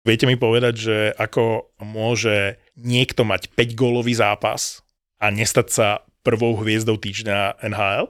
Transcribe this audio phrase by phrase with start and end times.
[0.00, 4.80] Viete mi povedať, že ako môže niekto mať 5-gólový zápas
[5.20, 5.88] a nestať sa
[6.24, 8.08] prvou hviezdou týždňa NHL?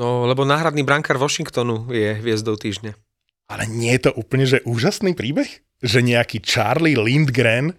[0.00, 2.96] No, lebo náhradný brankár Washingtonu je hviezdou týždňa.
[3.52, 5.60] Ale nie je to úplne, že úžasný príbeh?
[5.84, 7.76] Že nejaký Charlie Lindgren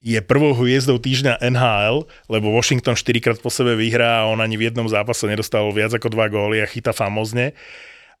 [0.00, 4.56] je prvou hviezdou týždňa NHL, lebo Washington 4 krát po sebe vyhrá a on ani
[4.56, 7.52] v jednom zápase nedostal viac ako dva góly a chyta famozne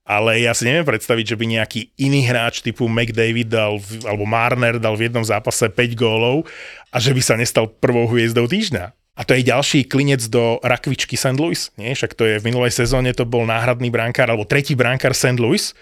[0.08, 3.76] ale ja si neviem predstaviť, že by nejaký iný hráč typu McDavid dal,
[4.08, 6.48] alebo Marner dal v jednom zápase 5 gólov
[6.88, 8.96] a že by sa nestal prvou hviezdou týždňa.
[9.18, 11.36] A to je ďalší klinec do rakvičky St.
[11.36, 11.68] Louis.
[11.76, 11.92] Nie?
[11.92, 15.36] Však to je v minulej sezóne to bol náhradný brankár, alebo tretí brankár St.
[15.36, 15.76] Louis,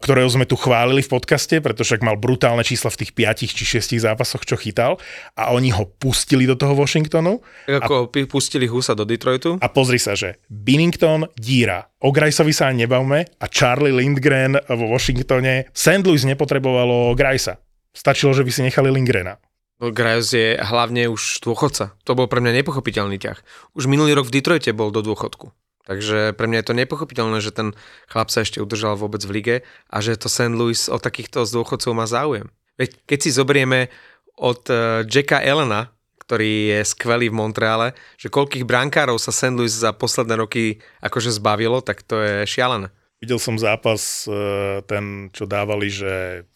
[0.00, 4.00] ktorého sme tu chválili v podcaste, pretože mal brutálne čísla v tých 5 či 6
[4.00, 4.96] zápasoch, čo chytal
[5.36, 7.44] a oni ho pustili do toho Washingtonu.
[7.68, 9.60] Ako a, pustili Husa do Detroitu.
[9.60, 15.68] A pozri sa, že Binnington, díra, o Grajsovi sa nebavme a Charlie Lindgren vo Washingtone.
[15.76, 16.00] St.
[16.00, 17.60] Louis nepotrebovalo Grajsa.
[17.92, 19.36] Stačilo, že by si nechali Lindgrena.
[19.80, 21.96] Grajs je hlavne už dôchodca.
[22.04, 23.40] To bol pre mňa nepochopiteľný ťah.
[23.72, 25.56] Už minulý rok v Detroite bol do dôchodku.
[25.90, 27.74] Takže pre mňa je to nepochopiteľné, že ten
[28.06, 29.56] chlap sa ešte udržal vôbec v lige
[29.90, 30.54] a že to St.
[30.54, 32.46] Louis o takýchto z dôchodcov má záujem.
[32.78, 33.90] Veď keď si zoberieme
[34.38, 35.90] od uh, Jacka Elena,
[36.22, 39.50] ktorý je skvelý v Montreale, že koľkých brankárov sa St.
[39.50, 42.94] Louis za posledné roky akože zbavilo, tak to je šialené.
[43.18, 46.46] Videl som zápas, e, ten, čo dávali, že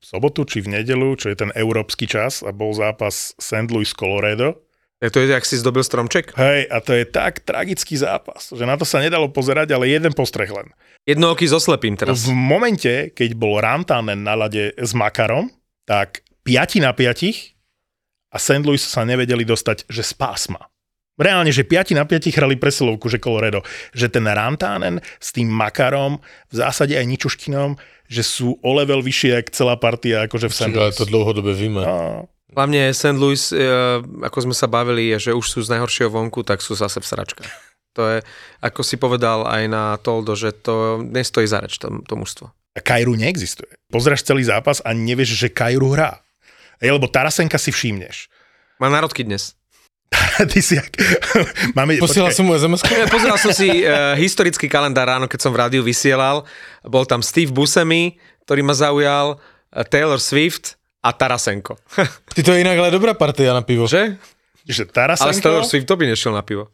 [0.00, 3.68] v sobotu či v nedelu, čo je ten európsky čas a bol zápas St.
[3.68, 4.64] Louis Colorado
[5.02, 6.30] je to je, ak si zdobil stromček?
[6.38, 10.14] Hej, a to je tak tragický zápas, že na to sa nedalo pozerať, ale jeden
[10.14, 10.70] postreh len.
[11.02, 12.22] Jednooký zoslepím teraz.
[12.22, 15.50] V momente, keď bol Rantanen na lade s Makarom,
[15.82, 17.50] tak 5 na 5
[18.32, 18.62] a St.
[18.62, 20.70] Louis sa nevedeli dostať, že z pásma.
[21.20, 23.60] Reálne, že 5 na 5 hrali presilovku, že Colorado.
[23.92, 27.76] Že ten Rantanen s tým Makarom, v zásade aj Ničuškinom,
[28.08, 30.70] že sú o level vyššie, ako celá partia, akože v St.
[30.72, 30.78] Louis.
[30.78, 31.84] Ale to dlhodobé víme.
[31.84, 33.16] No, Hlavne St.
[33.16, 33.64] Louis, e,
[34.04, 37.08] ako sme sa bavili, je, že už sú z najhoršieho vonku, tak sú zase v
[37.08, 37.52] sračkách.
[37.96, 38.18] To je,
[38.64, 42.48] ako si povedal aj na Toldo, že to nestojí za reč, to, to mužstvo.
[42.72, 43.68] A Kajru neexistuje.
[43.92, 46.24] Pozráš celý zápas a nevieš, že Kajru hrá.
[46.80, 48.32] Ej, lebo Tarasenka si všimneš.
[48.80, 49.52] Má národky dnes.
[50.52, 50.88] Ty si jak...
[51.76, 55.60] Máme, Posielal som mu sms Pozeral som si uh, historický kalendár ráno, keď som v
[55.60, 56.48] rádiu vysielal.
[56.84, 58.16] Bol tam Steve Buscemi,
[58.48, 61.76] ktorý ma zaujal, uh, Taylor Swift, a Tarasenko.
[62.34, 63.90] Ty to je inak ale dobrá partia na pivo.
[63.90, 64.16] Že?
[64.62, 65.26] Že Tarasenko?
[65.26, 66.70] Ale Taylor Swift to by nešiel na pivo.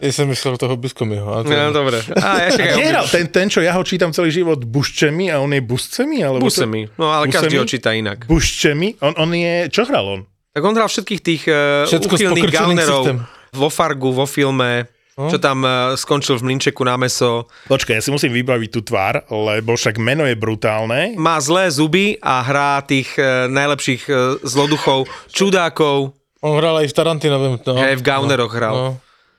[0.00, 1.44] ja som myslel toho Biskomiho.
[1.44, 1.46] To...
[1.46, 2.00] No, dobre.
[2.16, 5.60] A, ja a ten, ten, čo ja ho čítam celý život, Buščemi a on je
[5.60, 6.24] Buscemi?
[6.24, 6.88] Alebo Buscemi.
[6.96, 7.36] No ale Buscemi?
[7.44, 8.24] každý ho číta inak.
[8.24, 9.04] Buščemi?
[9.04, 9.68] On, on je...
[9.68, 10.20] Čo hral on?
[10.52, 13.04] Tak on hral všetkých tých uh, uchylných gaunerov
[13.52, 14.88] vo Fargu, vo filme.
[15.12, 15.28] Hm?
[15.28, 17.44] Čo tam uh, skončil v mlinčeku na meso.
[17.68, 21.12] Počkaj, ja si musím vybaviť tú tvár, lebo však meno je brutálne.
[21.20, 26.16] Má zlé zuby a hrá tých uh, najlepších uh, zloduchov, čudákov.
[26.40, 27.54] On hral aj v Tarantinovém.
[27.60, 27.76] No.
[27.76, 28.56] Hej, v Gauneroch no.
[28.56, 28.74] hral.
[28.74, 28.90] No.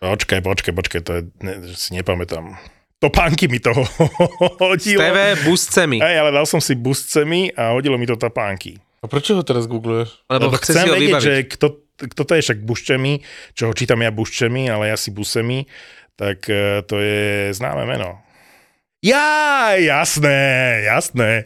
[0.03, 2.53] Počkaj, počkaj, počkaj, to je, ne, si nepamätám.
[3.01, 3.83] Topánky mi toho
[4.63, 5.01] hodilo.
[5.01, 5.99] TV buscemi.
[5.99, 8.77] Hej, ale dal som si buscemi a hodilo mi to topánky.
[9.03, 10.23] A prečo ho teraz googluješ?
[10.31, 11.23] Lebo, Lebo chcem vedieť, vybaviť.
[11.27, 11.67] že kto
[11.97, 13.13] kto to je však Buščemi,
[13.53, 15.65] čo ho čítam ja Buščemi, ale ja si Busemi,
[16.17, 18.21] tak e, to je známe meno.
[19.03, 20.39] Ja, jasné,
[20.87, 21.43] jasné.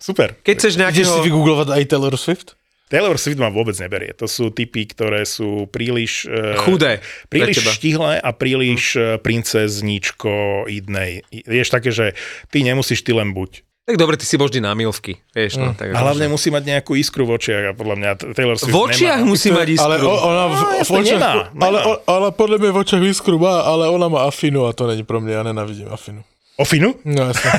[0.00, 0.32] Super.
[0.40, 1.04] Keď chceš nejakého...
[1.04, 2.56] Ideš si vygooglovať aj Taylor Swift?
[2.86, 4.14] Taylor Swift ma vôbec neberie.
[4.22, 6.30] To sú typy, ktoré sú príliš...
[6.30, 7.02] E, Chudé.
[7.26, 9.20] Príliš štihlé a príliš hm.
[9.26, 11.26] princezničko idnej.
[11.34, 12.14] Vieš také, že
[12.54, 13.65] ty nemusíš, ty len buď.
[13.86, 15.70] Tak dobre, ty si božný na milvky, vieš, no.
[15.70, 15.78] Mm.
[15.78, 18.82] Tak a hlavne musí mať nejakú iskru v očiach a podľa mňa Taylor Swift V
[18.82, 19.30] očiach nemá.
[19.30, 19.86] musí mať iskru.
[19.86, 21.62] Ale ona v, no, v očiach, nemá, nemá.
[21.62, 25.06] Ale, ale podľa mňa v očiach iskru má, ale ona má afinu a to není
[25.06, 26.26] pro mňa, ja nenávidím afinu.
[26.58, 26.98] Ofinu?
[27.06, 27.50] No jasne.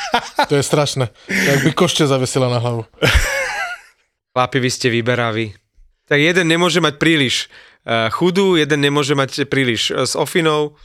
[0.48, 1.04] to je strašné.
[1.28, 2.88] Jak by košte zavesila na hlavu.
[4.32, 5.52] Chlapi, vy ste vyberaví.
[6.08, 7.52] Tak jeden nemôže mať príliš
[7.84, 10.80] uh, chudú, jeden nemôže mať príliš uh, s ofinou.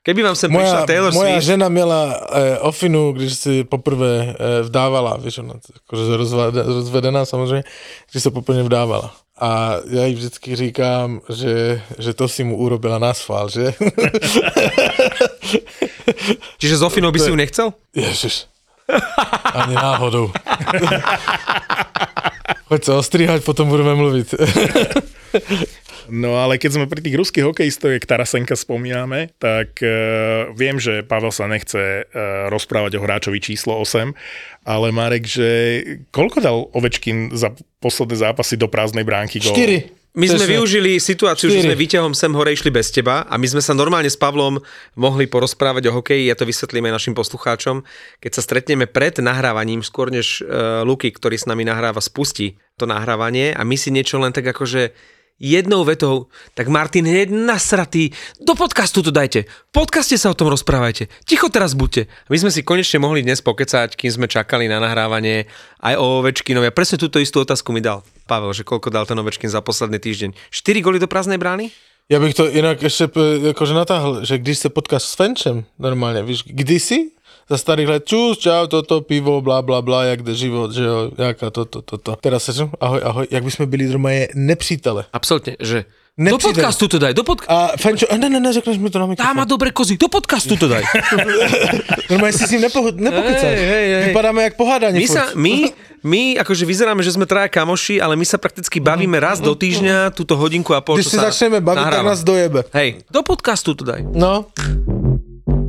[0.00, 1.46] Keby vám sem moja, prišla Taylor moja Swift...
[1.46, 6.16] žena měla e, ofinu, když si poprvé e, vdávala, vieš, ona akože
[6.64, 7.68] rozvedená samozrejme,
[8.08, 9.12] když sa poprvé vdávala.
[9.36, 13.72] A ja jej vždycky říkám, že, že to si mu urobila na sval, že?
[16.60, 17.68] Čiže s ofinou by si ju nechcel?
[17.92, 18.48] Ježiš.
[19.52, 20.32] Ani náhodou.
[22.68, 24.28] Choď sa ostrihať, potom budeme mluviť.
[26.10, 31.06] No ale keď sme pri tých ruských hokejistov, jak Tarasenka spomíname, tak uh, viem, že
[31.06, 34.12] Pavel sa nechce uh, rozprávať o hráčovi číslo 8,
[34.66, 35.48] ale Marek, že
[36.10, 39.40] koľko dal Ovečkin za posledné zápasy do prázdnej bránky?
[39.40, 40.00] 4.
[40.10, 41.70] My sme využili situáciu, že Štyri.
[41.70, 44.58] sme výťahom sem hore išli bez teba a my sme sa normálne s Pavlom
[44.98, 47.86] mohli porozprávať o hokeji, ja to vysvetlím aj našim poslucháčom.
[48.18, 52.90] Keď sa stretneme pred nahrávaním, skôr než uh, Luky, ktorý s nami nahráva, spustí to
[52.90, 54.90] nahrávanie a my si niečo len tak akože
[55.40, 58.12] jednou vetou, tak Martin hneď nasratý,
[58.44, 62.06] do podcastu to dajte, v podcaste sa o tom rozprávajte, ticho teraz buďte.
[62.28, 65.48] My sme si konečne mohli dnes pokecať, kým sme čakali na nahrávanie
[65.80, 69.16] aj o Ovečkinovi a presne túto istú otázku mi dal Pavel, že koľko dal ten
[69.16, 70.36] Ovečkin za posledný týždeň.
[70.52, 71.72] 4 goly do prázdnej brány?
[72.10, 76.22] Já bych to jinak ještě p- jakože natáhl, že když se potkáš s Fenčem normálně,
[76.22, 77.10] víš, kdysi
[77.50, 81.10] za starých let, čus, čau, toto, pivo, bla, bla, bla, jak jde život, že jo,
[81.18, 82.14] jaká toto, toto.
[82.22, 82.70] Teraz čo?
[82.78, 85.04] ahoj, ahoj, jak by jsme byli normálně nepřítele.
[85.12, 85.84] Absolutne, že
[86.18, 86.52] do Nepřijde.
[86.52, 87.52] podcastu to daj, do podcastu.
[87.52, 89.36] A Fenčo, ne, ne, ne, řekneš mi to na Tá mikrofon.
[89.40, 90.84] má dobre kozy, do podcastu to daj.
[92.10, 93.58] Normálně si s ním nepo, nepokecáš.
[94.06, 95.72] Vypadáme jak pohádání My, sa, my,
[96.04, 100.12] my akože vyzeráme, že sme traja kamoši, ale my sa prakticky bavíme raz do týždňa,
[100.12, 102.68] túto hodinku a pol, Když si sa začneme bavit, tak nás dojebe.
[102.76, 104.04] Hej, do podcastu to daj.
[104.12, 104.52] No,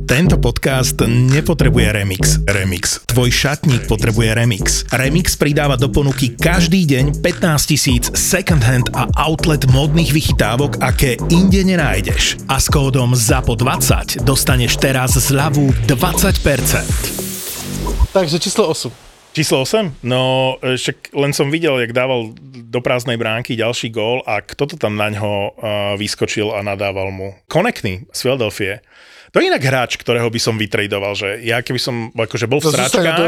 [0.02, 2.42] Tento podcast nepotrebuje remix.
[2.42, 2.98] Remix.
[3.06, 4.82] Tvoj šatník potrebuje remix.
[4.90, 11.14] Remix pridáva do ponuky každý deň 15 tisíc second hand a outlet modných vychytávok, aké
[11.30, 12.42] inde nenájdeš.
[12.50, 18.10] A s kódom ZAPO20 dostaneš teraz zľavu 20%.
[18.10, 18.90] takže číslo 8.
[19.32, 20.04] Číslo 8?
[20.04, 22.36] No, však len som videl, jak dával
[22.72, 25.50] do prázdnej bránky ďalší gól a kto to tam na ňo uh,
[25.96, 27.32] vyskočil a nadával mu.
[27.48, 28.84] Konekný z Philadelphia.
[29.32, 32.68] To je inak hráč, ktorého by som vytradoval, že ja keby som akože bol v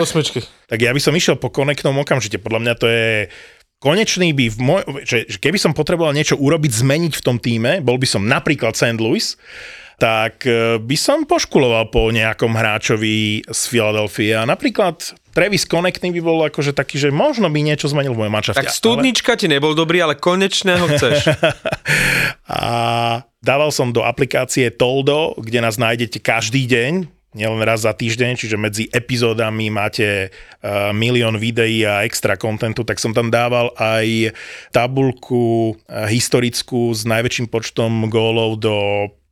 [0.05, 0.45] osmičky.
[0.69, 2.37] tak ja by som išiel po koneknom okamžite.
[2.37, 3.33] Podľa mňa to je
[3.81, 7.81] konečný by v moj, že, že keby som potreboval niečo urobiť, zmeniť v tom týme,
[7.81, 9.01] bol by som napríklad St.
[9.01, 9.37] Louis,
[9.97, 14.45] tak e, by som poškuloval po nejakom hráčovi z Philadelphia.
[14.45, 15.01] Napríklad
[15.33, 18.61] Travis Connectný by bol akože taký, že možno by niečo zmenil v mojom manšafte.
[18.61, 21.31] Tak studnička ti nebol dobrý, ale konečne ho chceš.
[22.51, 22.63] A
[23.45, 26.93] dával som do aplikácie Toldo, kde nás nájdete každý deň,
[27.35, 33.03] nielen raz za týždeň, čiže medzi epizódami máte uh, milión videí a extra kontentu, tak
[33.03, 34.33] som tam dával aj
[34.71, 38.75] tabulku uh, historickú s najväčším počtom gólov do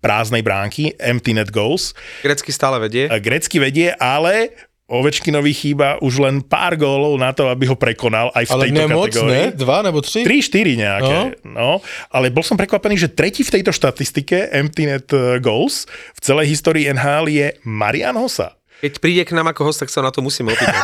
[0.03, 1.94] prázdnej bránky, empty net goals.
[2.26, 3.06] Grecky stále vedie.
[3.06, 4.50] A Grecky vedie, ale
[4.93, 8.81] Ovečkinovi chýba už len pár gólov na to, aby ho prekonal aj v Ale tejto
[8.85, 9.33] nemoc, kategórii.
[9.33, 9.44] ne?
[9.56, 10.21] Dva nebo tři?
[10.29, 11.17] 3-4 nejaké,
[11.49, 11.53] no.
[11.56, 11.71] no.
[12.12, 16.53] Ale bol som prekvapený, že tretí v tejto štatistike empty net eh, goals v celej
[16.53, 18.53] histórii NHL je Marian Hossa.
[18.82, 20.82] Keď príde k nám ako host, tak sa na to musíme opýtať.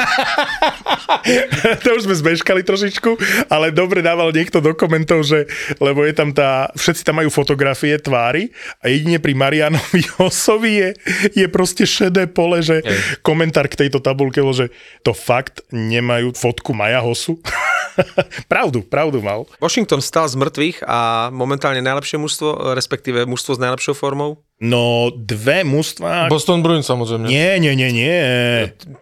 [1.82, 3.10] to už sme zbežkali trošičku,
[3.50, 5.50] ale dobre dával niekto do komentov, že,
[5.82, 10.88] lebo je tam tá, všetci tam majú fotografie tvári a jedine pri Marianovi Hossovi je,
[11.42, 13.18] je proste šedé pole, že Hej.
[13.26, 14.70] komentár k tejto tabulke bol, že
[15.02, 17.42] to fakt nemajú fotku Maja Hosu.
[18.52, 19.42] pravdu, pravdu mal.
[19.58, 24.47] Washington stal z mŕtvych a momentálne najlepšie mužstvo, respektíve mužstvo s najlepšou formou.
[24.58, 27.30] No dve mužstva, Boston Bruins samozrejme.
[27.30, 28.14] Nie, nie, nie, nie.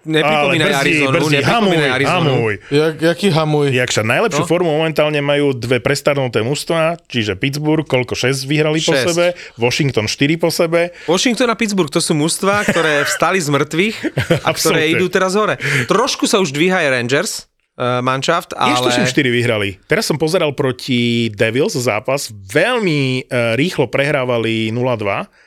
[0.05, 2.31] Nepripomínaj Ale Arizonu, hamuj, nepripomínaj Arizonu.
[2.37, 2.55] hamuj.
[2.69, 3.67] Jak, jaký hamuj?
[3.73, 4.51] Jakša, najlepšiu No.
[4.53, 9.07] formu momentálne majú dve prestarnuté mužstva, čiže Pittsburgh, koľko 6 vyhrali po Šesť.
[9.09, 9.27] sebe,
[9.57, 10.93] Washington 4 po sebe.
[11.09, 13.97] Washington a Pittsburgh, to sú mužstva, ktoré vstali z mŕtvych
[14.45, 15.57] a ktoré idú teraz hore.
[15.89, 17.33] Trošku sa už dvíha aj Rangers,
[17.81, 18.77] uh, manšaft, Ale...
[18.77, 19.81] tuším 4 vyhrali.
[19.89, 25.46] Teraz som pozeral proti Devils zápas, veľmi uh, rýchlo prehrávali 0-2,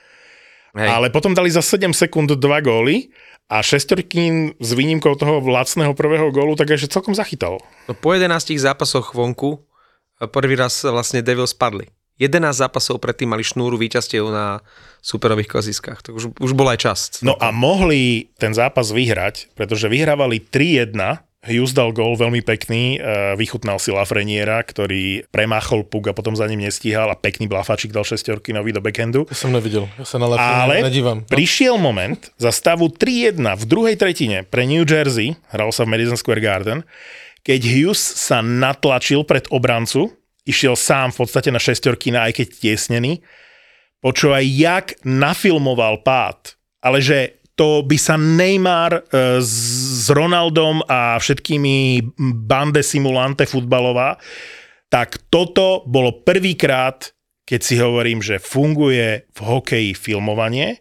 [0.79, 0.87] Hej.
[0.87, 3.11] ale potom dali za 7 sekúnd 2 góly
[3.51, 7.59] a šestorkín s výnimkou toho lacného prvého gólu, tak ešte celkom zachytal.
[7.89, 11.91] No, po 11 zápasoch vonku eh, prvý raz vlastne Devils spadli.
[12.19, 14.59] 11 zápasov predtým mali šnúru víťazstiev na
[14.99, 16.03] superových koziskách.
[16.03, 16.99] Tak už, už bol aj čas.
[17.23, 20.99] No a mohli ten zápas vyhrať, pretože vyhrávali 3-1,
[21.39, 26.43] Hughes dal gól veľmi pekný, eh, vychutnal si Lafreniera, ktorý premáchol puk a potom za
[26.51, 29.23] ním nestíhal a pekný blafačik dal šestorky nový do backhandu.
[29.23, 29.87] To som nevidel.
[29.95, 31.17] Ja sa na Lafreniera Ale nedívam.
[31.23, 31.31] No.
[31.31, 36.19] prišiel moment za stavu 3-1 v druhej tretine pre New Jersey, hral sa v Madison
[36.19, 36.83] Square Garden,
[37.47, 40.11] keď Hughes sa natlačil pred obrancu,
[40.43, 43.23] išiel sám v podstate na šestorky, aj keď tiesnený,
[44.03, 49.01] počúvaj, jak nafilmoval pád, ale že to by sa Neymar e,
[49.43, 51.99] s Ronaldom a všetkými
[52.47, 54.15] bande simulante futbalová,
[54.87, 57.11] tak toto bolo prvýkrát,
[57.43, 60.79] keď si hovorím, že funguje v hokeji filmovanie,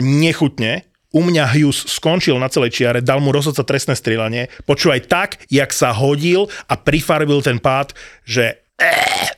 [0.00, 5.44] nechutne, u mňa Hughes skončil na celej čiare, dal mu rozhodca trestné strieľanie, počúvaj tak,
[5.52, 7.92] jak sa hodil a prifarbil ten pád,
[8.24, 8.65] že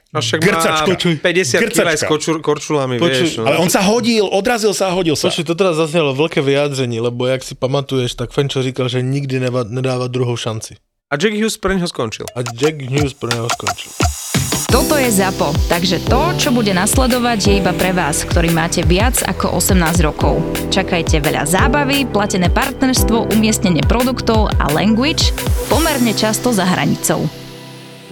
[0.09, 0.89] No však Grcačka.
[0.89, 3.33] má 50 kg s kočur, korčulami, Počuj, vieš.
[3.39, 3.47] No.
[3.47, 5.29] ale on sa hodil, odrazil sa a hodil sa.
[5.29, 9.37] Počuj, to teraz zaznelo veľké vyjádření, lebo jak si pamatuješ, tak Fenčo říkal, že nikdy
[9.37, 10.81] neva, nedáva druhou šanci.
[11.13, 12.25] A Jack Hughes pre neho skončil.
[12.37, 13.93] A Jack Hughes pre neho skončil.
[14.69, 19.17] Toto je ZAPO, takže to, čo bude nasledovať, je iba pre vás, ktorý máte viac
[19.25, 20.45] ako 18 rokov.
[20.69, 25.33] Čakajte veľa zábavy, platené partnerstvo, umiestnenie produktov a language
[25.73, 27.48] pomerne často za hranicou.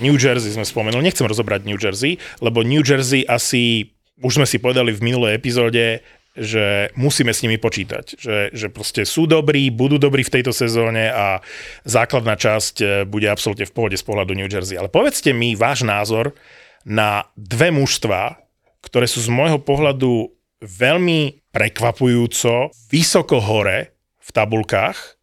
[0.00, 4.60] New Jersey sme spomenuli, nechcem rozobrať New Jersey, lebo New Jersey asi, už sme si
[4.60, 6.04] povedali v minulej epizóde,
[6.36, 8.20] že musíme s nimi počítať.
[8.20, 11.40] Že, že proste sú dobrí, budú dobrí v tejto sezóne a
[11.88, 14.76] základná časť eh, bude absolútne v pohode z pohľadu New Jersey.
[14.76, 16.36] Ale povedzte mi váš názor
[16.84, 18.36] na dve mužstva,
[18.84, 25.16] ktoré sú z môjho pohľadu veľmi prekvapujúco vysoko hore v tabulkách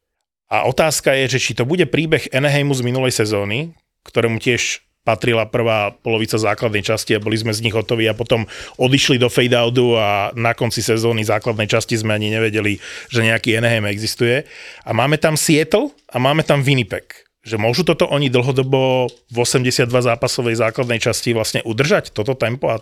[0.54, 3.74] a otázka je, že či to bude príbeh Anaheimu z minulej sezóny,
[4.04, 8.48] ktorému tiež patrila prvá polovica základnej časti a boli sme z nich hotoví a potom
[8.80, 12.80] odišli do fade-outu a na konci sezóny základnej časti sme ani nevedeli,
[13.12, 14.48] že nejaký Anaheim existuje.
[14.88, 17.28] A máme tam Seattle a máme tam Winnipeg.
[17.44, 22.80] Že môžu toto oni dlhodobo v 82 zápasovej základnej časti vlastne udržať, toto tempo a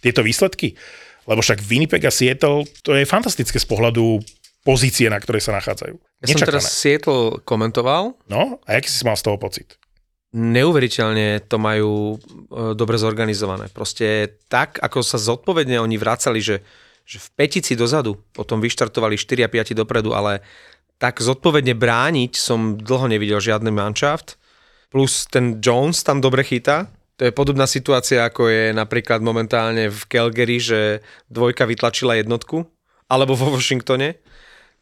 [0.00, 0.72] tieto výsledky?
[1.28, 4.24] Lebo však Winnipeg a Seattle, to je fantastické z pohľadu
[4.64, 5.94] pozície, na ktorej sa nachádzajú.
[6.24, 8.16] Ja som teraz Seattle komentoval.
[8.32, 9.76] No, a aký si mal z toho pocit?
[10.30, 12.16] Neuveriteľne to majú e,
[12.78, 13.66] dobre zorganizované.
[13.70, 16.62] Proste tak, ako sa zodpovedne oni vracali, že,
[17.02, 20.42] že v petici dozadu, potom vyštartovali 4 a 5 dopredu, ale
[21.02, 24.38] tak zodpovedne brániť som dlho nevidel žiadny manšaft.
[24.92, 26.90] Plus ten Jones tam dobre chytá.
[27.18, 32.64] To je podobná situácia, ako je napríklad momentálne v Calgary, že dvojka vytlačila jednotku,
[33.10, 34.29] alebo vo Washingtone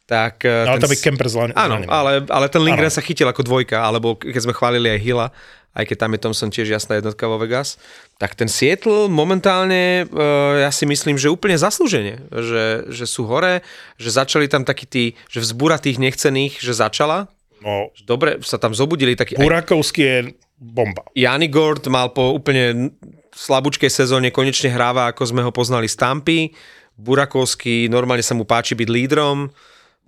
[0.08, 0.48] tak...
[0.48, 3.44] Eh, no, ale to by Kemper zlan- Áno, ale, ale ten Lindgren sa chytil ako
[3.44, 5.28] dvojka, alebo keď sme chválili aj Hilla,
[5.76, 7.76] aj keď tam je Thompson tiež jasná jednotka vo Vegas,
[8.16, 13.60] tak ten Seattle momentálne, uh, ja si myslím, že úplne zaslúženie, že, že sú hore,
[14.00, 17.28] že začali tam takí tí, že vzbúra tých nechcených, že začala.
[17.60, 19.36] No, Dobre, sa tam zobudili takí...
[19.36, 20.18] Burakovský je
[20.56, 21.04] bomba.
[21.12, 22.96] Jani Gord mal po úplne
[23.36, 26.50] slabúčkej sezóne konečne hráva, ako sme ho poznali z Tampy.
[26.98, 29.46] Burakovský, normálne sa mu páči byť lídrom.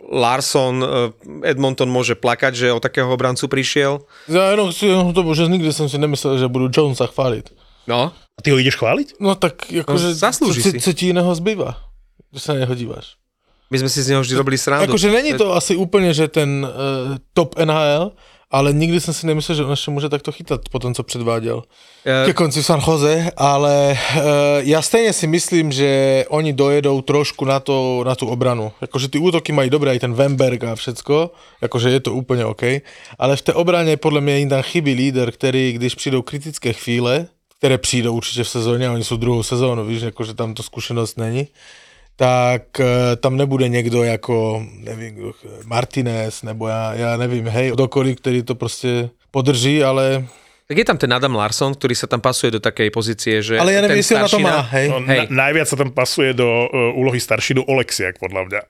[0.08, 0.88] Larson, eh,
[1.44, 4.00] Edmonton môže plakať, že o takého obrancu prišiel.
[4.26, 7.52] Ja jenom si jenom to, že nikdy som si nemyslel, že budú Jonesa chváliť.
[7.84, 8.12] No.
[8.14, 9.20] A ty ho ideš chváliť?
[9.20, 10.78] No tak akože, no, zaslúži co, si.
[10.80, 11.76] co ti iného zbýva?
[12.32, 13.20] Že sa neho díváš.
[13.70, 14.90] My sme si z neho vždy robili srandu.
[14.90, 18.18] Akože není to asi úplne, že ten uh, top NHL,
[18.50, 21.62] ale nikdy som si nemyslel, že on ešte môže takto chytať po tom, co předváděl.
[22.02, 27.46] Uh, Ke konci San Jose, ale uh, ja stejne si myslím, že oni dojedou trošku
[27.46, 28.74] na, to, na tú obranu.
[28.82, 31.30] Akože ty útoky mají dobré, aj ten Wemberg a všecko,
[31.62, 32.82] akože je to úplne OK,
[33.18, 37.26] ale v té obrane podle mě jim tam chybí líder, který, když přijdou kritické chvíle,
[37.58, 41.48] které přijdou určitě v sezóně, oni jsou druhou sezónu, víš, akože tam to zkušenost není,
[42.20, 45.32] tak e, tam nebude někdo jako, nevím,
[45.64, 50.24] Martinez, nebo já, já nevím, hej, kdokoliv, který to prostě podrží, ale
[50.70, 53.58] tak je tam ten Adam Larson, ktorý sa tam pasuje do takej pozície, že...
[53.58, 54.86] Ale ja neviem, si na to má, hej.
[54.86, 55.26] No, hej.
[55.26, 58.60] Na, najviac sa tam pasuje do uh, úlohy staršinu Oleksiak, podľa mňa.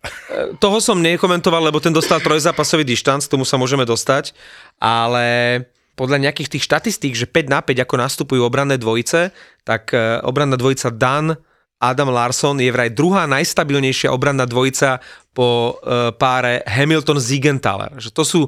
[0.65, 4.33] Toho som nekomentoval, lebo ten dostal trojzápasový dištanc, tomu sa môžeme dostať,
[4.81, 5.61] ale
[5.93, 9.29] podľa nejakých tých štatistík, že 5 na 5 ako nastupujú obranné dvojice,
[9.69, 11.37] tak uh, obranná dvojica Dan,
[11.81, 15.01] Adam Larson je vraj druhá najstabilnejšia obranná dvojica
[15.33, 17.97] po uh, páre Hamilton-Ziegenthaler.
[17.97, 18.41] Že to, sú,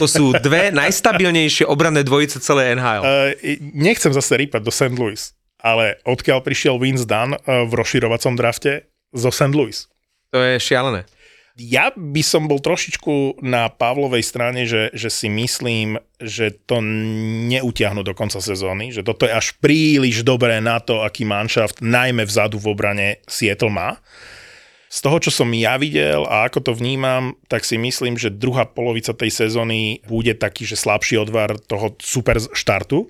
[0.00, 3.04] to sú dve najstabilnejšie obranné dvojice celé NHL.
[3.04, 4.96] Uh, e, nechcem zase rýpať do St.
[4.96, 5.20] Louis,
[5.60, 9.52] ale odkiaľ prišiel Vince Dunn uh, v rozširovacom drafte zo St.
[9.52, 9.84] Louis.
[10.32, 11.04] To je šialené
[11.58, 16.78] ja by som bol trošičku na Pavlovej strane, že, že si myslím, že to
[17.50, 22.22] neutiahnu do konca sezóny, že toto je až príliš dobré na to, aký manšaft najmä
[22.22, 23.98] vzadu v obrane Seattle má.
[24.90, 28.66] Z toho, čo som ja videl a ako to vnímam, tak si myslím, že druhá
[28.66, 33.06] polovica tej sezóny bude taký, že slabší odvar toho super štartu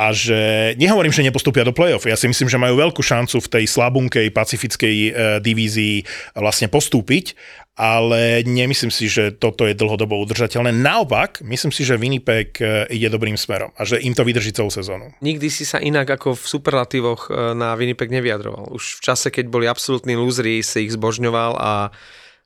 [0.00, 2.08] a že nehovorím, že nepostupia do play-off.
[2.08, 5.10] Ja si myslím, že majú veľkú šancu v tej slabunkej pacifickej e,
[5.44, 6.08] divízii
[6.40, 7.36] vlastne postúpiť,
[7.76, 10.72] ale nemyslím si, že toto je dlhodobo udržateľné.
[10.72, 14.72] Naopak, myslím si, že Winnipeg e, ide dobrým smerom a že im to vydrží celú
[14.72, 15.12] sezónu.
[15.20, 18.72] Nikdy si sa inak ako v superlatívoch e, na Winnipeg nevyjadroval.
[18.72, 21.92] Už v čase, keď boli absolútni lúzri, si ich zbožňoval a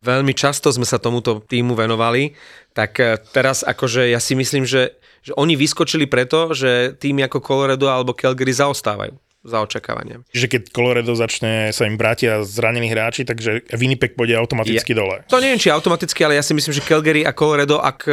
[0.04, 2.36] veľmi často sme sa tomuto týmu venovali,
[2.76, 7.40] tak e, teraz akože ja si myslím, že že oni vyskočili preto, že týmy ako
[7.40, 10.24] Colorado alebo Calgary zaostávajú za očakávaniami.
[10.32, 15.20] Že keď Colorado začne sa im vrátia zranení hráči, takže Winnipeg pôjde automaticky je, dole.
[15.28, 18.12] To neviem, či automaticky, ale ja si myslím, že Calgary a Colorado, ak e,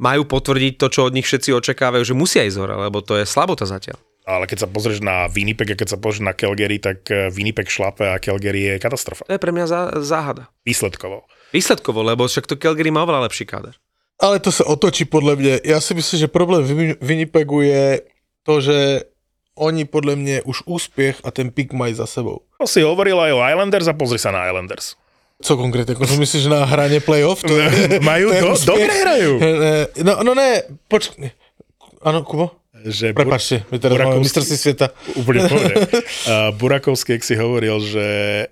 [0.00, 3.24] majú potvrdiť to, čo od nich všetci očakávajú, že musia ísť hore, lebo to je
[3.24, 3.96] slabota zatiaľ.
[4.30, 7.66] Ale keď sa pozrieš na Winnipeg a keď sa pozrieš na Calgary, tak e, Winnipeg
[7.66, 9.26] šlape a Calgary je katastrofa.
[9.26, 9.66] To je pre mňa
[9.98, 10.46] záhada.
[10.62, 11.26] Výsledkovo.
[11.50, 13.74] Výsledkovo, lebo však to Calgary má oveľa lepší káder.
[14.22, 15.54] Ale to sa otočí podľa mňa.
[15.66, 16.62] Ja si myslím, že problém
[17.02, 18.06] Winnipegu je
[18.46, 18.78] to, že
[19.58, 22.40] oni podle mě už úspěch a ten pik mají za sebou.
[22.60, 24.94] To si hovoril aj o Islanders a pozri sa na Islanders.
[25.42, 27.42] Co konkrétně, jako to myslíš na hraně playoff?
[27.42, 28.66] To je, Majú to je do, úspěch?
[28.76, 29.32] dobre hrajú.
[29.40, 31.32] Eh, No, no ne, počkej.
[32.04, 32.59] Ano, Kubo?
[32.80, 34.86] Že Prepačte, my teraz Burakovský- mistrovství světa.
[35.14, 35.40] Úplne.
[35.44, 35.52] Uh,
[36.60, 38.06] Burakovský, ak si hovoril, že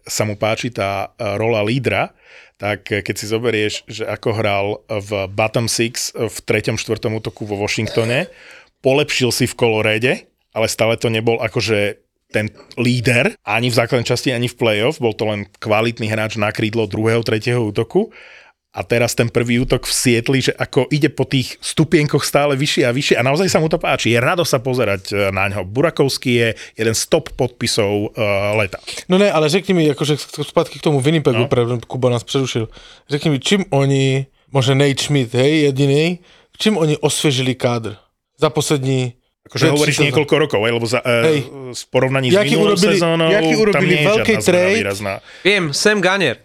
[0.04, 2.12] sa mu páči tá uh, rola lídra,
[2.58, 7.46] tak eh, keď si zoberieš, že ako hral v bottom six v treťom, štvrtom útoku
[7.46, 8.28] vo Washingtone,
[8.82, 10.12] polepšil si v kolorede,
[10.52, 15.16] ale stále to nebol akože ten líder, ani v základnej časti, ani v playoff, bol
[15.16, 18.12] to len kvalitný hráč na krídlo druhého, tretieho útoku.
[18.68, 22.84] A teraz ten prvý útok v Sietli, že ako ide po tých stupienkoch stále vyššie
[22.84, 24.12] a vyššie a naozaj sa mu to páči.
[24.12, 25.64] Je rado sa pozerať e, na ňo.
[25.64, 28.76] Burakovský je jeden z top podpisov uh, leta.
[29.08, 31.80] No ne, ale řekni mi, jakože zpátky k tomu Winnipegu, no.
[31.88, 32.68] Kuba nás přerušil.
[33.08, 36.18] Řekni mi, čím oni, možná Nate Schmidt, hej, jediný,
[36.60, 37.96] čím oni osvěžili kádr
[38.36, 39.12] za poslední
[39.48, 41.48] Akože dve, hovoríš niekoľko rokov, hej, lebo za, Hej.
[41.48, 44.76] uh, v porovnaní s Jaký minulou urobili- sezónou jaký tam urobili nie je veľký trade?
[44.76, 45.14] výrazná.
[45.40, 46.36] Viem, Sam Gunner.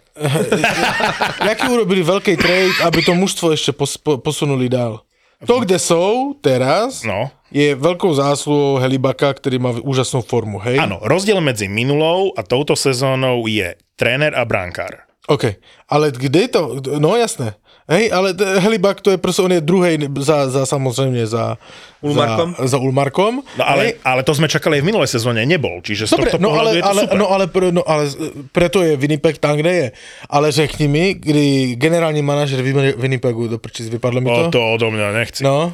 [1.50, 5.02] Jaký urobili veľký trade, aby to mužstvo ešte pos, po, posunuli dál?
[5.44, 10.80] To, kde sú teraz, No, je veľkou zásluhou Helibaka, ktorý má úžasnú formu, hej?
[10.80, 15.04] áno, rozdiel medzi minulou a touto sezónou je tréner a brankár.
[15.28, 15.56] OK,
[15.90, 16.60] ale kde to,
[17.00, 17.56] no jasné,
[17.86, 21.56] hej, ale t- Helibak to je proste, on je druhej za, za samozrejme za
[22.00, 22.56] Ulmarkom?
[22.56, 23.32] Za, za Ulmarkom.
[23.54, 25.80] No ale, ale to sme čakali aj v minulej sezóne, nebol.
[25.80, 27.16] Čiže z Dobre, tohto no ale, je to ale, super.
[27.16, 28.02] no, ale, no ale
[28.50, 29.86] preto je Winnipeg tam, kde je.
[30.26, 34.56] Ale řekni mi, kdy generální manažer Win- Winnipegu, do prčíc, vypadlo mi O, to?
[34.56, 35.44] to odo mňa nechci.
[35.44, 35.72] No,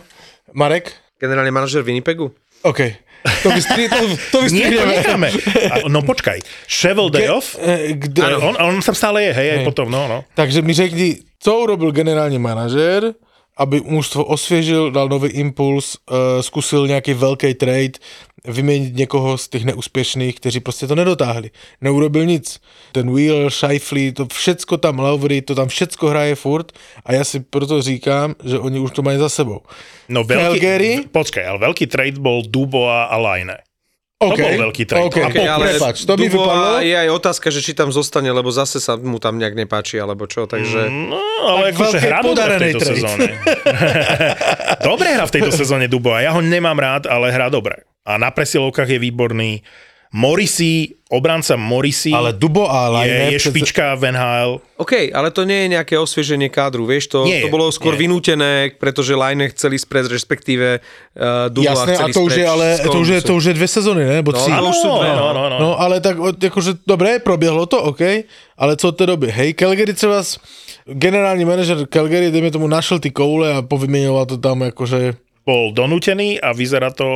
[0.52, 0.92] Marek?
[1.18, 2.30] Generálny manažer Winnipegu.
[2.62, 2.80] OK.
[3.42, 4.96] To, vystri, to, to Nie, to vystrihneme.
[4.96, 5.28] necháme.
[5.70, 9.64] A- No počkaj, Shovel Day Off, Eh, kde, on, on tam stále je, hej, aj
[9.64, 10.24] potom, no, no.
[10.34, 13.12] Takže mi řekni, co urobil generální manažer,
[13.56, 18.00] aby mužstvo osvěžil, dal nový impuls, uh, zkusil nějaký velký trade,
[18.44, 21.50] vyměnit někoho z těch neúspěšných, kteří prostě to nedotáhli.
[21.80, 22.60] Neurobil nic.
[22.92, 26.72] Ten Wheel, Scheifly, to všecko tam, Lauvry, to tam všecko hraje furt
[27.06, 29.60] a já si proto říkám, že oni už to mají za sebou.
[30.08, 30.92] No veľký, Calgary?
[30.96, 33.56] v- počkaj, ale veľký trade bol Dubois a Line.
[34.20, 35.08] To bol veľký trade.
[35.08, 35.24] Okay.
[35.24, 36.84] Okay, ale prepač, to Dubo vypadlo.
[36.84, 40.28] je aj otázka, že či tam zostane, lebo zase sa mu tam nejak nepáči, alebo
[40.28, 40.92] čo, takže...
[40.92, 41.16] No,
[41.48, 43.00] ale Tak akože hrá dobre v podarenej tejto trade.
[43.00, 43.28] sezóne.
[44.92, 47.80] dobre hrá v tejto sezóne Dubo a ja ho nemám rád, ale hrá dobre.
[48.06, 49.62] A na presilovkách je výborný.
[50.10, 54.58] Morrissey, obranca Morrissey Ale Dubo a je, je špička v NHL.
[54.82, 58.10] OK, ale to nie je nejaké osvieženie kádru, vieš, to, Nie, to bolo skôr nie.
[58.10, 62.98] vynútené, pretože Line chceli spreť, respektíve uh, Dubois Jasné, a to už je, ale to
[62.98, 64.14] už je, to už je dve sezóny, ne?
[64.18, 64.50] Nebo No, tři.
[64.50, 65.56] ale už sú dve, no, no, no.
[65.62, 68.26] No, ale tak akože, dobre, proběhlo to, OK,
[68.58, 69.30] ale co od té doby?
[69.30, 70.26] Hej, Calgary třeba,
[70.90, 75.14] generální manažer Calgary, dejme tomu, našel ty koule a povyměňoval to tam akože...
[75.50, 77.06] bol donútený a vyzerá to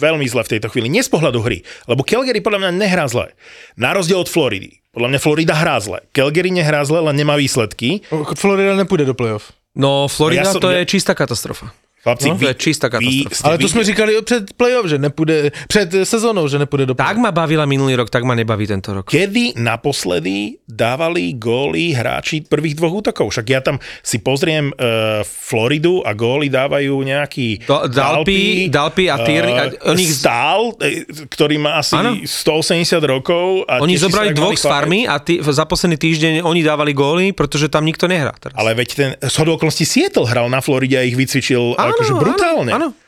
[0.00, 0.88] veľmi zle v tejto chvíli.
[0.88, 3.36] Nie z pohľadu hry, lebo Calgary podľa mňa nehrá zle.
[3.76, 4.80] Na rozdiel od Floridy.
[4.96, 6.00] Podľa mňa Florida hrá zle.
[6.10, 8.00] Calgary nehrá zle, len nemá výsledky.
[8.34, 9.52] Florida nepůjde do playoff.
[9.76, 11.70] No, Florida Ja som- to ja- je čistá katastrofa.
[11.98, 13.42] Chlapci, No, to je čistá katastrofa.
[13.42, 17.22] Ale to jsme říkali před playoff, že nepůjde, před sezónou, že nepůjde do Tak playoff.
[17.22, 19.10] ma bavila minulý rok, tak ma nebaví tento rok.
[19.10, 23.30] Kedy naposledy dávali góly hráči prvých dvoch útokov?
[23.30, 29.16] Však ja tam si pozriem uh, Floridu a góly dávajú nejaký To- Dalpi- Dalpi a
[29.18, 32.14] Tierney, a oni ich- Stál, eh, ktorý má asi Áno.
[32.14, 33.66] 180 rokov.
[33.66, 37.66] A Oni zobrali dvoch z farmy a tý, za posledný týždeň oni dávali góly, pretože
[37.66, 38.54] tam nikto nehrá teraz.
[38.54, 42.72] Ale veď ten shodou okolností Seattle hral na Floride a ich vycvičil Áno, akože brutálne.
[42.76, 43.06] Áno, áno.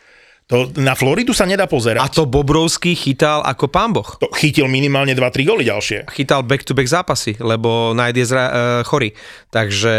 [0.50, 2.02] To, na Floridu sa nedá pozerať.
[2.02, 4.18] A to Bobrovský chytal ako pán boh.
[4.18, 6.10] to chytil minimálne 2-3 góly ďalšie.
[6.10, 9.14] Chytal back-to-back zápasy, lebo Knight je zra- uh, chorý.
[9.54, 9.94] Takže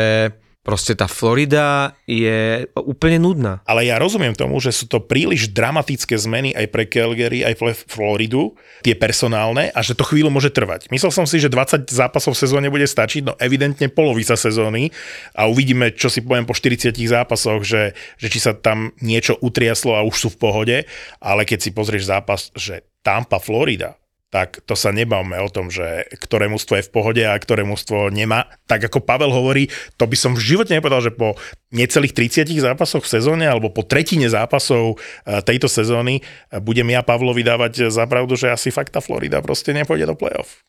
[0.62, 3.66] proste tá Florida je úplne nudná.
[3.66, 7.74] Ale ja rozumiem tomu, že sú to príliš dramatické zmeny aj pre Calgary, aj pre
[7.74, 8.54] Floridu,
[8.86, 10.90] tie personálne, a že to chvíľu môže trvať.
[10.94, 14.94] Myslel som si, že 20 zápasov v sezóne bude stačiť, no evidentne polovica sezóny
[15.34, 19.98] a uvidíme, čo si poviem po 40 zápasoch, že, že či sa tam niečo utriaslo
[19.98, 20.78] a už sú v pohode,
[21.18, 23.98] ale keď si pozrieš zápas, že Tampa, Florida,
[24.32, 28.08] tak to sa nebavme o tom, že ktoré mužstvo je v pohode a ktoré mužstvo
[28.08, 28.48] nemá.
[28.64, 29.68] Tak ako Pavel hovorí,
[30.00, 31.36] to by som v živote nepovedal, že po
[31.76, 37.04] necelých 30 zápasoch v sezóne alebo po tretine zápasov eh, tejto sezóny eh, budem ja
[37.04, 40.64] Pavlovi dávať za pravdu, že asi fakt tá Florida proste nepôjde do play-off.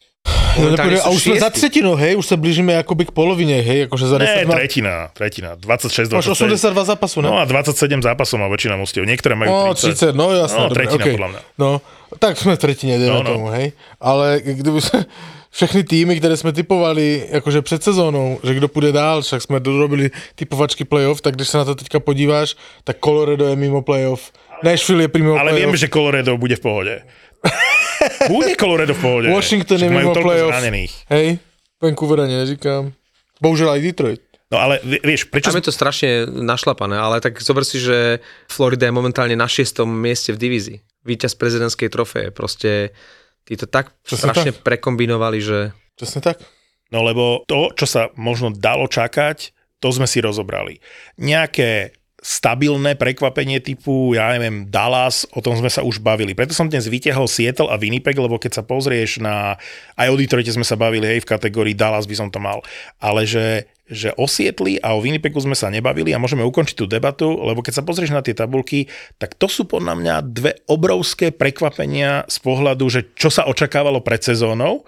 [0.58, 1.60] No, nepůjde, a už jsme za šiesti.
[1.60, 5.08] třetinou, hej, už se blížíme jakoby k polovině, hej, jakože za Ne, 10 má, tretina,
[5.12, 5.54] tretina.
[5.54, 6.46] 26, máš 27.
[6.46, 7.28] 82 zápasů, ne?
[7.28, 9.08] No a 27 zápasov má väčšina mustiev.
[9.08, 10.12] Niektoré majú No, 30.
[10.12, 11.14] 30, no jasné, No, dobre, tretina okej.
[11.16, 11.40] podľa mňa.
[11.58, 11.70] No,
[12.18, 13.32] tak tretině, dejme No, no.
[13.32, 13.72] tomu, hej.
[14.00, 15.04] Ale kdyby se,
[15.50, 20.10] všechny týmy, které jsme typovali jakože před sezónou, že kdo půjde dál, však jsme dorobili
[20.34, 22.54] typovačky playoff, tak když se na to teďka podíváš,
[22.84, 24.32] tak Colorado je mimo playoff,
[24.62, 25.74] Nashville je mimo Ale playoff.
[25.74, 27.02] že Colorado bude v pohode.
[28.28, 29.26] Bude Colorado v pohode.
[29.30, 30.52] Washington je mimo playoff.
[30.54, 30.92] zranených.
[31.10, 31.38] Hej,
[31.82, 32.92] Vancouver ani neříkam.
[33.42, 34.22] Bohužiaľ aj Detroit.
[34.52, 35.48] No ale vie- vieš, prečo...
[35.48, 38.20] Tam je to strašne našlapané, ale tak zober si, že
[38.52, 40.78] Florida je momentálne na šiestom mieste v divízii.
[41.08, 42.28] Výťaz prezidentskej trofeje.
[42.36, 42.92] Proste
[43.48, 45.72] tí to tak Presne strašne prekombinovali, že...
[45.96, 46.36] Časne tak.
[46.92, 50.78] No lebo to, čo sa možno dalo čakať, to sme si rozobrali.
[51.16, 56.38] Nejaké stabilné prekvapenie typu, ja neviem, Dallas, o tom sme sa už bavili.
[56.38, 59.58] Preto som dnes vytiahol Seattle a Winnipeg, lebo keď sa pozrieš na,
[59.98, 62.62] aj o Detroite sme sa bavili, hej, v kategórii Dallas by som to mal,
[63.02, 66.86] ale že, že o Seattle a o Winnipegu sme sa nebavili a môžeme ukončiť tú
[66.86, 68.86] debatu, lebo keď sa pozrieš na tie tabulky,
[69.18, 74.22] tak to sú podľa mňa dve obrovské prekvapenia z pohľadu, že čo sa očakávalo pred
[74.22, 74.86] sezónou,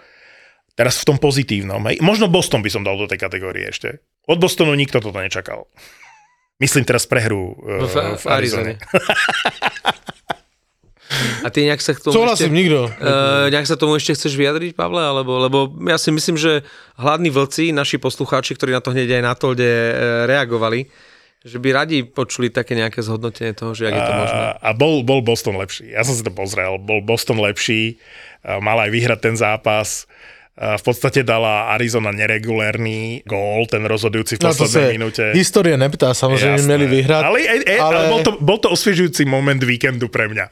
[0.74, 1.78] Teraz v tom pozitívnom.
[1.86, 2.02] Hej.
[2.02, 4.02] Možno Boston by som dal do tej kategórie ešte.
[4.26, 5.70] Od Bostonu nikto toto nečakal.
[6.62, 8.72] Myslím teraz prehru uh, V, v Arizone.
[11.44, 12.80] A ty nejak sa k tomu Súhlasím, ešte, nikto.
[12.88, 15.02] uh, nejak sa tomu ešte chceš vyjadriť, Pavle?
[15.02, 16.64] Alebo, lebo ja si myslím, že
[16.98, 20.88] hladní vlci, naši poslucháči, ktorí na to hneď aj na tolde uh, reagovali,
[21.44, 24.40] že by radi počuli také nejaké zhodnotenie toho, že jak je to možné.
[24.40, 25.92] A, a bol, bol Boston lepší.
[25.92, 26.80] Ja som si to pozrel.
[26.80, 28.00] Bol Boston lepší.
[28.40, 30.08] Mal aj vyhrať ten zápas.
[30.54, 35.24] V podstate dala Arizona neregulérny gól, ten rozhodujúci v No poslednej sa minúte.
[35.34, 36.70] história nepýta, samozrejme Jasné.
[36.70, 37.22] mieli vyhrať.
[37.26, 37.90] Ale, e, e, ale...
[37.90, 40.46] ale bol, to, bol to osviežujúci moment víkendu pre mňa.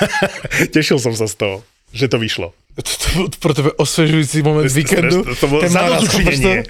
[0.76, 1.56] Tešil som sa z toho,
[1.92, 2.52] že to vyšlo.
[2.72, 5.28] To, to bol pro tebe osvežujúci moment víkendu.
[5.28, 6.64] To, to bolo Ten naraz, zadozučinenie.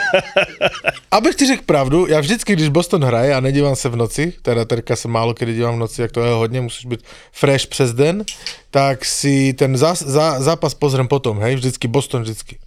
[1.16, 4.64] Abych ti řekl pravdu, já vždycky, když Boston hraje a nedívám se v noci, teda
[4.64, 7.00] terka se málo kdy dívám v noci, jak to je hodně, musíš být
[7.32, 8.24] fresh přes den,
[8.70, 12.58] tak si ten zá, zá, zápas pozriem potom, hej, vždycky Boston vždycky.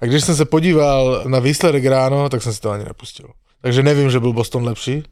[0.00, 3.26] A když jsem se podíval na výsledek ráno, tak jsem si to ani nepustil.
[3.60, 5.02] Takže nevím, že byl Boston lepší.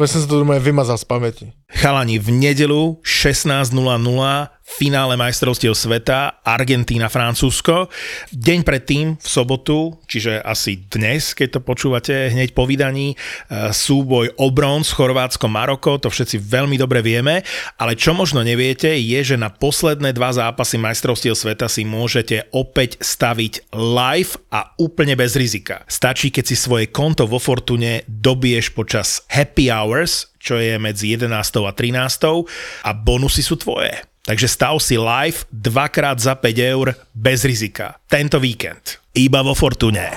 [0.00, 1.46] Ja som sa to normálne vymazal z pamäti.
[1.72, 3.72] Chalani, v nedelu 16.00
[4.72, 7.92] finále majstrovstiev sveta Argentína, Francúzsko.
[8.32, 13.16] Deň predtým v sobotu, čiže asi dnes, keď to počúvate hneď po vydaní, e,
[13.68, 17.44] súboj o bronz Chorvátsko, Maroko, to všetci veľmi dobre vieme,
[17.76, 22.96] ale čo možno neviete je, že na posledné dva zápasy majstrovstiev sveta si môžete opäť
[23.04, 25.84] staviť live a úplne bez rizika.
[25.84, 31.30] Stačí, keď si svoje konto vo Fortune dobiješ počas happy hours, čo je medzi 11.
[31.62, 32.82] a 13.
[32.82, 33.94] a bonusy sú tvoje.
[34.26, 37.98] Takže stav si live dvakrát za 5 eur bez rizika.
[38.10, 38.98] Tento víkend.
[39.14, 40.10] Iba vo Fortune.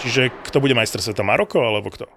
[0.00, 1.26] Čiže kto bude majster sveta?
[1.26, 2.08] Maroko alebo kto?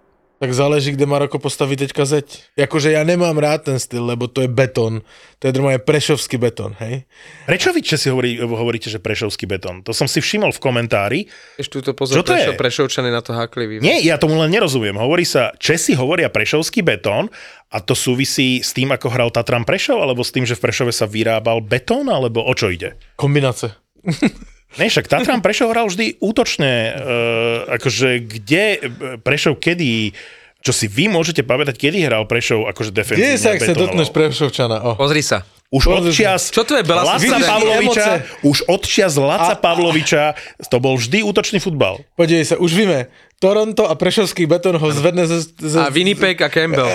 [0.41, 2.43] Tak záleží, kde Maroko postaví teďka zeď.
[2.59, 4.99] Jakože ja nemám rád ten styl, lebo to je betón.
[5.39, 7.07] To je normálne prešovský betón, hej?
[7.47, 9.87] Prečo vy Česi hovorí, hovoríte, že prešovský betón?
[9.87, 11.19] To som si všimol v komentári.
[11.55, 12.59] Ešte tu to pozor, Čo to prešo, je?
[12.59, 13.79] prešovčany na to háklivý.
[13.79, 14.99] Nie, ja tomu len nerozumiem.
[14.99, 17.31] Hovorí sa, Česi hovoria prešovský betón
[17.71, 20.91] a to súvisí s tým, ako hral Tatran Prešov, alebo s tým, že v Prešove
[20.91, 22.99] sa vyrábal betón, alebo o čo ide?
[23.15, 23.79] Kombináce.
[24.77, 28.77] Ne, však Tatran Prešov hral vždy útočne, uh, akože kde e,
[29.21, 30.17] Prešov kedy,
[30.65, 34.09] čo si vy môžete pamätať, kedy hral Prešov akože defenzívne Kde sa, ak sa dotkneš
[34.09, 34.81] Prešovčana?
[34.81, 34.95] Oh.
[34.97, 35.45] Pozri sa.
[35.73, 37.17] Už od čias Čo to je, Bela?
[37.17, 38.09] Laca Pavloviča,
[38.45, 40.37] už od čias Laca Pavloviča,
[40.69, 41.97] to bol vždy útočný futbal.
[42.13, 43.09] Podívej sa, už víme.
[43.41, 45.49] Toronto a Prešovský betón ho zvedne ze...
[45.49, 46.87] ze A Winnipeg a Campbell.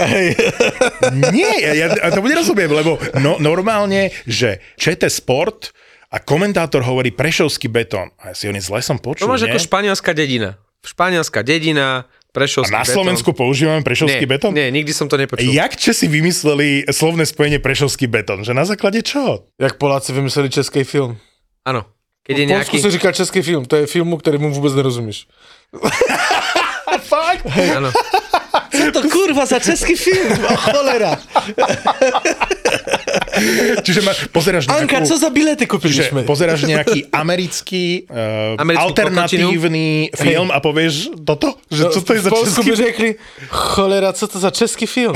[1.35, 5.75] Nie, ja, ja tomu nerozumiem, lebo no, normálne, že ČT Sport
[6.09, 8.09] a komentátor hovorí Prešovský betón.
[8.17, 9.53] A ja si oni zle som počul, To máš nie?
[9.53, 10.57] ako španielská dedina.
[10.81, 12.95] Španielská dedina, A Prešovský na betón.
[12.95, 14.53] Slovensku používame Prešovský nie, betón?
[14.57, 15.49] Nie, nikdy som to nepočul.
[15.49, 18.45] Jak Česi vymysleli slovné spojenie Prešovský betón?
[18.45, 19.49] Že na základe čo?
[19.61, 21.17] Jak Poláci vymysleli český film.
[21.65, 21.85] Áno.
[22.29, 22.85] Keď je V Polsku nejaký...
[22.85, 25.27] se říká český film, to je filmu, ktorému vůbec nerozumíš.
[27.01, 27.47] Fakt?
[27.77, 27.89] Áno.
[28.89, 31.13] To kurva za český film, oh, cholera.
[33.85, 34.81] Čiže ma, pozeráš nejakú...
[34.83, 36.21] Anka, co za bilety kúpili Že sme?
[36.25, 41.61] pozeráš nejaký americký, uh, Americkú alternatívny film a povieš toto?
[41.69, 43.11] Že čo to je za český by řekli,
[43.49, 45.15] cholera, co to za český film?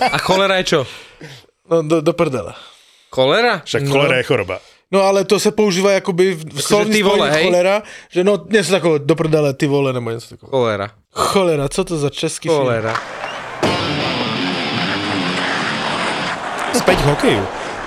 [0.00, 0.80] A cholera je čo?
[1.70, 2.54] No do, do prdele.
[3.12, 3.60] Cholera?
[3.64, 4.56] Však cholera je choroba.
[4.92, 7.44] No ale to se používá jakoby v slovní spojení hej?
[7.44, 10.50] cholera, že no něco takového, do prdele, ty vole, nebo něco takového.
[10.50, 10.90] Cholera.
[11.10, 12.60] Cholera, co to za český film?
[12.60, 12.94] Cholera.
[16.72, 17.42] Späť k hokeju.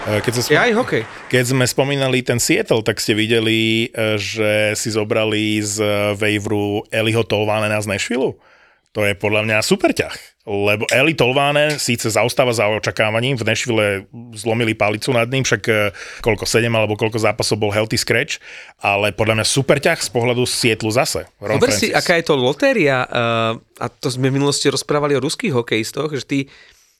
[0.05, 1.03] Eh, Keď, sa Je aj hokej.
[1.33, 5.81] keď sme spomínali ten Seattle, tak ste videli, eh, že si zobrali z
[6.13, 8.37] waveru Eliho Tolvanena z Nashville?
[8.95, 10.15] To je podľa mňa super ťah.
[10.47, 15.91] Lebo Eli Tolvánen síce zaostáva za očakávaním, v Nashville zlomili palicu nad ním, však e,
[16.23, 18.39] koľko 7 alebo koľko zápasov bol healthy scratch,
[18.79, 21.27] ale podľa mňa super ťah z pohľadu Sietlu zase.
[21.43, 25.23] Ron Zober si, aká je to lotéria, uh, a to sme v minulosti rozprávali o
[25.25, 26.39] ruských hokejistoch, že ty,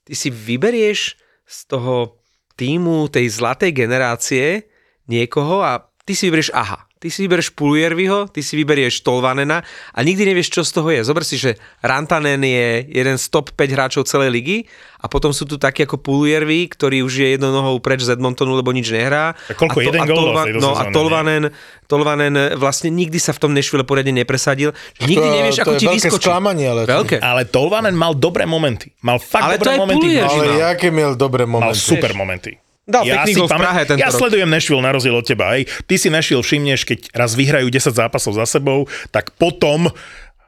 [0.04, 2.18] ty si vyberieš z toho
[2.58, 4.68] týmu tej zlatej generácie
[5.06, 6.90] niekoho a ty si vyberieš aha.
[7.06, 9.62] Ty si vyberieš Puljerviho, ty si vyberieš Tolvanena
[9.94, 11.06] a nikdy nevieš, čo z toho je.
[11.06, 14.58] Zober si, že Rantanen je jeden z top 5 hráčov celej ligy
[14.98, 18.58] a potom sú tu takí ako Puljervi, ktorý už je jednou nohou preč z Edmontonu,
[18.58, 19.38] lebo nič nehrá.
[19.38, 19.86] A koľko?
[19.86, 21.54] Jeden gól dal v tejto No a Tolvanen,
[21.86, 24.74] Tolvanen vlastne nikdy sa v tom Nešvile poriadne nepresadil.
[24.98, 26.26] Nikdy To- nevieš, to ako je ti vyskočí.
[26.26, 27.22] sklamanie, ale- Veľké.
[27.22, 28.90] Ale Tolvanen mal dobré momenty.
[29.06, 30.02] Mal fakt Ale to dobré momenty.
[30.02, 30.58] Puljer, Mal- Ale mal.
[30.74, 31.78] jaké miel dobré mal momenty.
[31.78, 32.65] super momenty.
[32.86, 34.22] Dal pekný si gól v Prahe tento ja rok.
[34.22, 35.58] sledujem Nashville na rozdiel od teba.
[35.58, 35.66] Hej.
[35.90, 39.90] Ty si Nashville všimneš, keď raz vyhrajú 10 zápasov za sebou, tak potom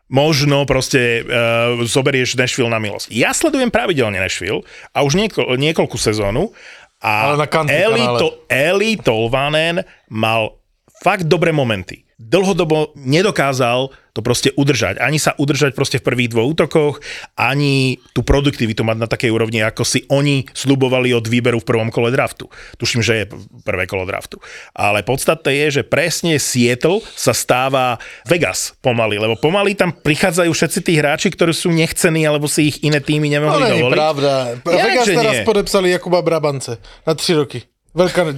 [0.07, 3.09] možno proste uh, zoberieš Nashville na milosť.
[3.11, 6.53] Ja sledujem pravidelne Nashville a už nieko, niekoľku sezónu
[7.01, 10.57] a Ale na country Eli, to, Eli Tolvanen mal
[11.01, 12.07] fakt dobré momenty.
[12.17, 14.97] Dlhodobo nedokázal to proste udržať.
[14.97, 16.97] Ani sa udržať proste v prvých dvoch útokoch,
[17.37, 21.93] ani tú produktivitu mať na takej úrovni, ako si oni slubovali od výberu v prvom
[21.93, 22.49] kole draftu.
[22.81, 23.25] Tuším, že je
[23.61, 24.41] prvé kolo draftu.
[24.73, 30.79] Ale podstatné je, že presne Seattle sa stáva Vegas pomaly, lebo pomaly tam prichádzajú všetci
[30.81, 33.93] tí hráči, ktorí sú nechcení, alebo si ich iné týmy nemohli není dovoliť.
[33.93, 34.31] pravda.
[34.65, 35.45] Jak, Vegas teraz nie?
[35.45, 37.61] podepsali Jakuba Brabance na 3 roky.
[37.97, 38.37] Veľká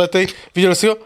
[0.00, 0.32] letej.
[0.56, 0.96] Videl si ho?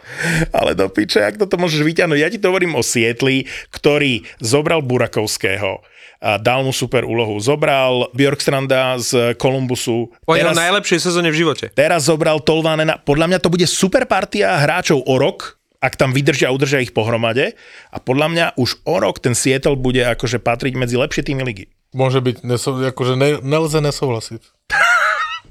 [0.54, 2.18] Ale do piče, ak toto môžeš vyťahnuť.
[2.22, 5.82] Ja ti to hovorím o Sietli, ktorý zobral Burakovského
[6.20, 7.40] a dal mu super úlohu.
[7.40, 10.12] Zobral Bjorkstranda z Kolumbusu.
[10.22, 11.72] Po jeho najlepšej sezóne v živote.
[11.72, 13.00] teraz zobral Tolvanena.
[13.00, 16.92] Podľa mňa to bude super partia hráčov o rok, ak tam vydržia a udržia ich
[16.92, 17.56] pohromade.
[17.88, 21.72] A podľa mňa už o rok ten Seattle bude akože patriť medzi lepšie týmy ligy.
[21.96, 24.59] Môže byť, neso, akože ne, nelze nesouhlasiť.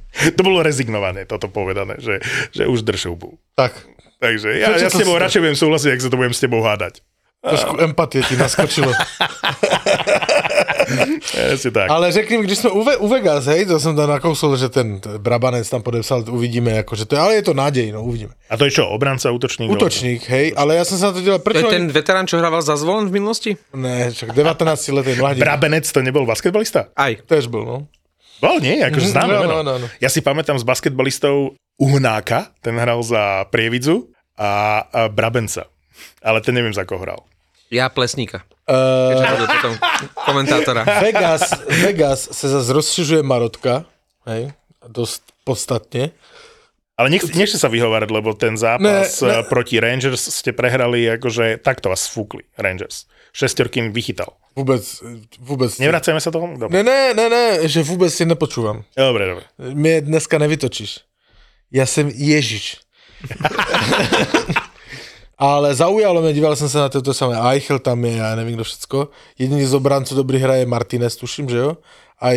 [0.37, 2.19] To bolo rezignované, toto povedané, že,
[2.49, 3.37] že už drž hubu.
[3.53, 3.73] Tak,
[4.19, 6.33] Takže ja, Prečo ja s to tebou si- radšej budem súhlasiť, ak sa to budem
[6.33, 6.93] s tebou hádať.
[7.39, 8.91] trošku empatie ti naskočilo.
[11.31, 11.87] Presne tak.
[11.87, 14.69] Ale řekni mi, když jsme u, Ve- u Vegas, hej, to jsem tam nakousl, že
[14.69, 18.33] ten Brabanec tam podepsal, uvidíme, akože to, ale je to nádej, no uvidíme.
[18.49, 19.71] A to je čo, obranca, útočník?
[19.71, 21.63] Útočník, hej, ale ja som sa na to delal, To prečo?
[21.63, 23.51] je ten veterán, čo hrával za zvolen v minulosti?
[23.71, 24.59] Ne, však 19
[24.91, 25.39] letý mladík.
[25.39, 26.89] Brabenec to nebol basketbalista?
[26.91, 27.13] Aj.
[27.21, 27.77] Tež bol, no.
[28.39, 28.79] Bol, nie?
[28.79, 29.51] Akože Mhm, známe no, meno.
[29.51, 29.87] no, no, no.
[29.99, 35.67] Ja si pamätám z basketbalistov Uhnáka, ten hral za Prievidzu a, a Brabenca.
[36.19, 37.21] Ale ten neviem, za koho hral.
[37.69, 38.43] Ja Plesníka.
[38.69, 39.17] Uh,
[39.49, 39.73] potom
[40.13, 40.85] komentátora.
[41.05, 41.41] Vegas,
[41.81, 43.89] Vegas sa zase rozšiřuje Marotka,
[44.29, 44.53] hej,
[44.85, 46.13] dosť podstatne.
[46.93, 49.35] Ale nech, nechte sa vyhovárať, lebo ten zápas Ne, ne.
[49.39, 53.07] ne, proti Rangers ste prehrali, akože takto vás fúkli Rangers.
[53.33, 54.33] Šestorkin vychytal.
[54.57, 54.81] Vôbec,
[55.39, 55.69] vôbec.
[55.79, 56.57] Nevracajme sa tomu?
[56.57, 58.83] Dobre, Ne, ne, ne, ne, že vôbec si nepočúvam.
[58.97, 59.25] dobre.
[59.27, 59.45] dobre.
[59.73, 60.99] Mě dneska nevytočíš.
[61.71, 62.77] Ja jsem Ježiš.
[65.39, 67.35] Ale zaujalo mě, díval jsem se na toto samé.
[67.51, 69.07] Eichel tam je, já nevím, kdo všecko.
[69.39, 71.77] Jediný z obranců dobrý hraje Martinez, tuším, že jo?
[72.19, 72.35] Aj,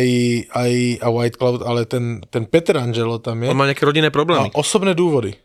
[0.51, 3.49] aj a White Cloud, ale ten, ten Peter Angelo tam je.
[3.51, 4.47] On má nejaké rodinné A problémy.
[4.55, 5.35] osobné důvody.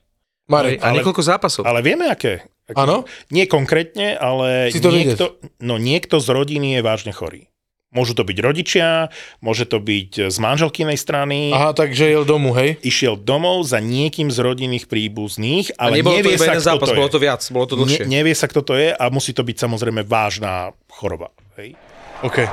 [0.49, 1.67] Marek, A niekoľko zápasov.
[1.67, 2.47] Ale vieme, aké.
[2.77, 3.09] Áno?
[3.33, 7.49] Nie konkrétne, ale Si to niekto, no, niekto z rodiny je vážne chorý.
[7.89, 9.09] Môžu to byť rodičia,
[9.41, 11.49] môže to byť z manželkynej strany.
[11.57, 12.77] Aha, takže jel domů, hej?
[12.85, 16.69] Išiel domov za niekým z rodinných príbuzných, A ale nebolo to nevie iba sa, kto
[16.69, 17.15] zápas, to bolo je.
[17.17, 18.05] to viac, bolo to dlhšie.
[18.05, 21.33] Ne, nevie sa, kto to je a musí to byť samozrejme vážna choroba.
[21.57, 21.81] Hej?
[22.21, 22.45] OK.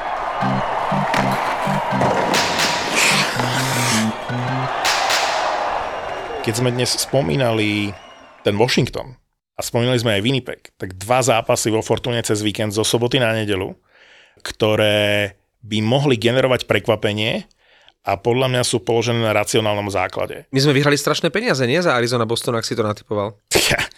[6.48, 7.92] Keď sme dnes spomínali
[8.48, 9.20] ten Washington
[9.56, 13.32] a spomínali sme aj Winnipeg, tak dva zápasy vo Fortune cez víkend zo soboty na
[13.32, 13.72] nedelu,
[14.44, 17.48] ktoré by mohli generovať prekvapenie
[18.06, 20.46] a podľa mňa sú položené na racionálnom základe.
[20.54, 21.82] My sme vyhrali strašné peniaze, nie?
[21.82, 23.42] Za Arizona Boston, ak si to natypoval.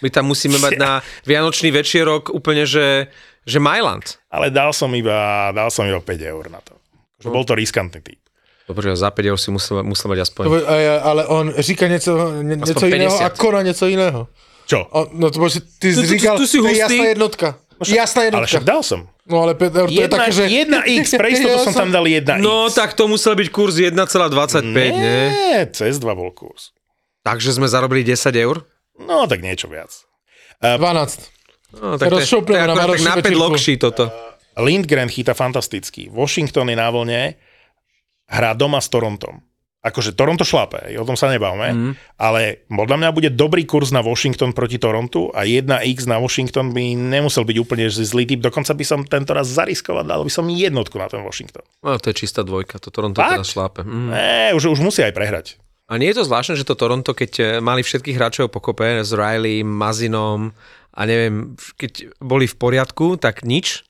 [0.00, 3.12] My tam musíme mať na Vianočný večierok úplne, že,
[3.44, 4.16] že Mailand.
[4.32, 6.72] Ale dal som iba, dal som iba 5 eur na to.
[7.20, 8.20] Že bol to riskantný typ.
[8.64, 10.44] Dobre, za 5 eur si musel, musel mať aspoň.
[10.56, 12.86] Ja- ale on říká něco, ně, něco 50.
[12.86, 14.28] jiného a koná něco jiného.
[14.68, 14.84] Čo?
[14.92, 16.80] On, no to bože, ty tu- říkal, tu si to je hustý.
[16.84, 17.48] jasná jednotka.
[17.80, 18.48] Jasná Ale jednotka.
[18.48, 19.00] však dal som.
[19.24, 20.42] No ale 5 eur, to je Jedna, také, že...
[20.46, 22.74] jedna x, pre istotu Ja som tam dal jedna No x.
[22.74, 24.92] tak to musel byť kurz 1,25, nie?
[25.28, 26.72] Nie, cez dva bol kurz.
[27.22, 28.64] Takže sme zarobili 10 eur?
[28.98, 29.92] No, tak niečo viac.
[30.60, 30.80] 12.
[31.76, 33.38] No, tak to je, to je akorát tak na 5 večírku.
[33.38, 34.04] lokší toto.
[34.56, 36.08] Lindgren chytá fantasticky.
[36.08, 37.36] Washington je na vlne,
[38.26, 39.38] hrá doma s Torontom.
[39.78, 41.92] Akože Toronto šlape, o tom sa nebavme, mm.
[42.18, 46.98] ale podľa mňa bude dobrý kurz na Washington proti Torontu a 1x na Washington by
[46.98, 50.98] nemusel byť úplne zlý typ, dokonca by som tento raz zariskovať, dal by som jednotku
[50.98, 51.62] na ten Washington.
[51.86, 53.38] No, to je čistá dvojka, to Toronto Fakt?
[53.38, 53.86] teraz šlápe.
[53.86, 54.08] Mm.
[54.10, 55.46] Ne, už, už musí aj prehrať.
[55.88, 59.10] A nie je to zvláštne, že to Toronto, keď eh, mali všetkých hráčov pokope s
[59.14, 60.52] Riley, Mazinom
[60.92, 63.87] a neviem, keď boli v poriadku, tak nič.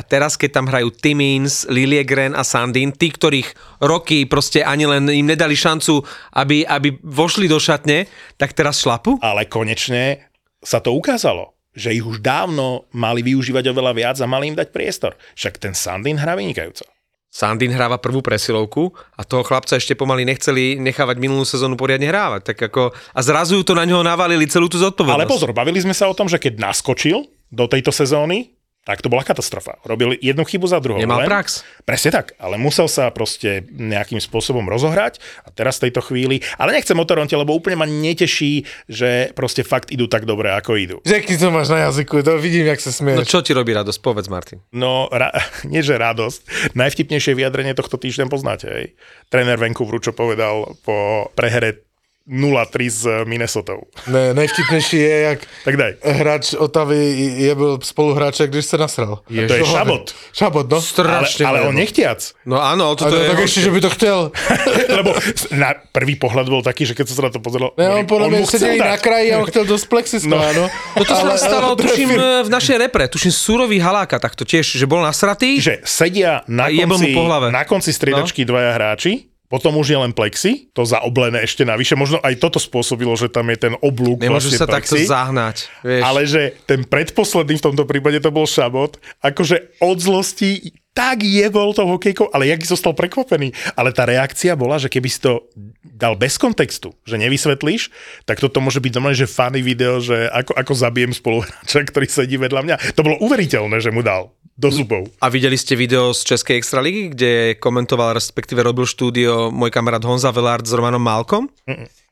[0.00, 3.52] A teraz, keď tam hrajú Timmins, Liliegren a Sandin, tí, ktorých
[3.84, 6.00] roky proste ani len im nedali šancu,
[6.40, 8.08] aby, aby vošli do šatne,
[8.40, 9.20] tak teraz šlapu?
[9.20, 10.32] Ale konečne
[10.64, 14.74] sa to ukázalo že ich už dávno mali využívať oveľa viac a mali im dať
[14.74, 15.14] priestor.
[15.38, 16.82] Však ten Sandin hrá vynikajúco.
[17.30, 22.42] Sandin hráva prvú presilovku a toho chlapca ešte pomaly nechceli nechávať minulú sezónu poriadne hrávať.
[22.42, 25.30] Tak ako, a zrazu to na ňoho navalili celú tú zodpovednosť.
[25.30, 29.06] Ale pozor, bavili sme sa o tom, že keď naskočil do tejto sezóny, tak to
[29.06, 29.76] bola katastrofa.
[29.82, 30.96] Robil jednu chybu za druhou.
[30.96, 31.60] Nemal len, prax.
[31.82, 36.72] Presne tak, ale musel sa proste nejakým spôsobom rozohrať a teraz v tejto chvíli, ale
[36.72, 40.96] nechcem o Toronte, lebo úplne ma neteší, že proste fakt idú tak dobre, ako idú.
[41.02, 43.28] Jaký to máš na jazyku, to vidím, jak sa No smieš.
[43.28, 44.00] čo ti robí radosť?
[44.00, 44.64] Povedz, Martin.
[44.70, 45.36] No, ra-
[45.70, 46.72] nie že radosť.
[46.72, 48.86] Najvtipnejšie vyjadrenie tohto týždňa poznáte, hej.
[49.28, 51.89] Tréner Vancouveru, čo povedal po prehre
[52.30, 53.80] 0-3 s Minnesotou.
[54.06, 55.92] Ne, nejvtipnější je, jak Tak daj.
[56.02, 59.18] hráč Otavy je byl spoluhráče, když se nasral.
[59.48, 60.14] To je šabot.
[60.32, 60.76] Šabot, no.
[60.76, 61.46] Ale, Strašne.
[61.46, 61.80] ale on veľmi.
[61.82, 62.20] nechtiac.
[62.46, 63.28] No áno, ale toto no, je...
[63.34, 64.18] tak ešte, že by to chtěl.
[65.02, 65.10] Lebo
[65.54, 68.26] na prvý pohľad bol taký, že keď som sa na to pozeral, Ne, on podľa
[68.26, 70.52] on mu chcel na kraji a on chtěl do plexiskla, No.
[70.54, 70.64] no.
[70.94, 72.08] Toto sa stalo, tuším,
[72.46, 75.58] v našej repre, tuším, Súrový Haláka takto tiež, že bol nasratý.
[75.58, 77.14] že sedia na konci,
[77.50, 78.54] na konci striedačky no.
[78.54, 81.98] dvaja hráči, potom už je len plexi, to zaoblené ešte navyše.
[81.98, 85.10] Možno aj toto spôsobilo, že tam je ten oblúk Nemôžu vlastne sa takto plexi.
[85.10, 85.56] zahnať.
[85.82, 86.02] Vieš.
[86.06, 91.70] Ale že ten predposledný v tomto prípade to bol Šabot, akože od zlosti tak jebol
[91.70, 93.54] tou hokejkou, ale jak zostal prekvapený.
[93.78, 95.46] Ale tá reakcia bola, že keby si to
[95.80, 97.94] dal bez kontextu, že nevysvetlíš,
[98.26, 102.36] tak toto môže byť normálne, že funny video, že ako, ako zabijem spoluhráča, ktorý sedí
[102.40, 102.76] vedľa mňa.
[102.98, 105.08] To bolo uveriteľné, že mu dal do zubov.
[105.24, 110.28] A videli ste video z Českej extraligy, kde komentoval, respektíve robil štúdio môj kamarát Honza
[110.34, 111.48] Velard s Romanom Malkom?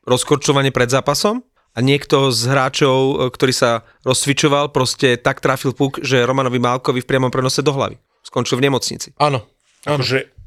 [0.07, 1.45] Rozkorčovanie pred zápasom?
[1.77, 7.09] A niekto z hráčov, ktorý sa rozcvičoval, proste tak trafil puk, že Romanovi Malkovi v
[7.09, 8.01] priamom prenose do hlavy.
[8.29, 9.17] Skončil v nemocnici.
[9.17, 9.49] Ano.
[9.89, 10.39] Akože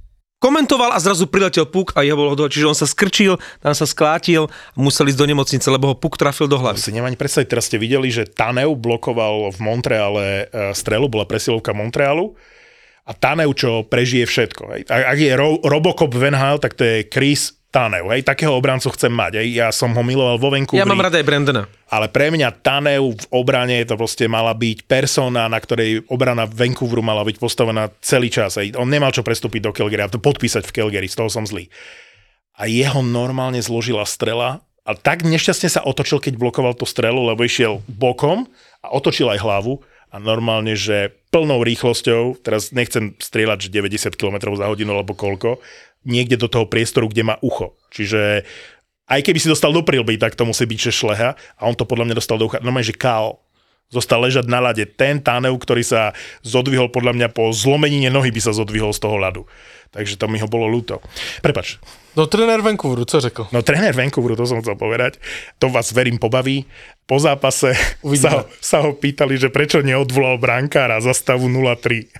[0.42, 3.86] Komentoval a zrazu priletel puk a jeho bolo do, čiže on sa skrčil, tam sa
[3.86, 6.82] sklátil a musel ísť do nemocnice, lebo ho puk trafil do hlavy.
[6.82, 11.30] si neviem ani predstaviť, teraz ste videli, že Tanev blokoval v Montreale e, strelu, bola
[11.30, 12.34] presilovka Montrealu
[13.06, 14.90] a Tanev, čo prežije všetko.
[14.90, 18.04] Ak je Ro- Robocop v NHL, tak to je Chris Tanev.
[18.12, 18.28] Hej.
[18.28, 19.40] Takého obrancu chcem mať.
[19.40, 19.48] Hej.
[19.56, 20.84] Ja som ho miloval vo Vancouveri.
[20.84, 21.64] Ja mám rada aj Brandona.
[21.88, 27.00] Ale pre mňa Tanev v obrane to proste mala byť persona, na ktorej obrana Vancouveru
[27.00, 28.60] mala byť postavená celý čas.
[28.60, 28.76] Hej.
[28.76, 31.72] On nemal čo prestúpiť do Calgary a to podpísať v Calgary, z toho som zlý.
[32.60, 37.40] A jeho normálne zložila strela a tak nešťastne sa otočil, keď blokoval tú strelu, lebo
[37.40, 38.44] išiel bokom
[38.84, 39.80] a otočil aj hlavu
[40.12, 45.62] a normálne, že plnou rýchlosťou, teraz nechcem strieľať, že 90 km za hodinu alebo koľko,
[46.02, 47.74] niekde do toho priestoru, kde má ucho.
[47.94, 48.46] Čiže
[49.06, 51.84] aj keby si dostal do prilby, tak to musí byť, že šleha a on to
[51.84, 52.62] podľa mňa dostal do ucha.
[52.62, 53.42] Normálne, že kál.
[53.92, 54.88] Zostal ležať na lade.
[54.88, 59.20] Ten Tánev, ktorý sa zodvihol podľa mňa po zlomenine nohy by sa zodvihol z toho
[59.20, 59.44] ľadu.
[59.92, 61.04] Takže to mi ho bolo ľúto.
[61.44, 61.76] Prepač,
[62.16, 63.46] No trenér Vancouveru, co řekl?
[63.52, 65.16] No tréner Vancouveru, to som chcel povedať,
[65.56, 66.68] to vás verím pobaví.
[67.08, 67.72] Po zápase
[68.20, 72.12] sa ho, sa ho pýtali, že prečo neodvolal brankára za stavu 0-3.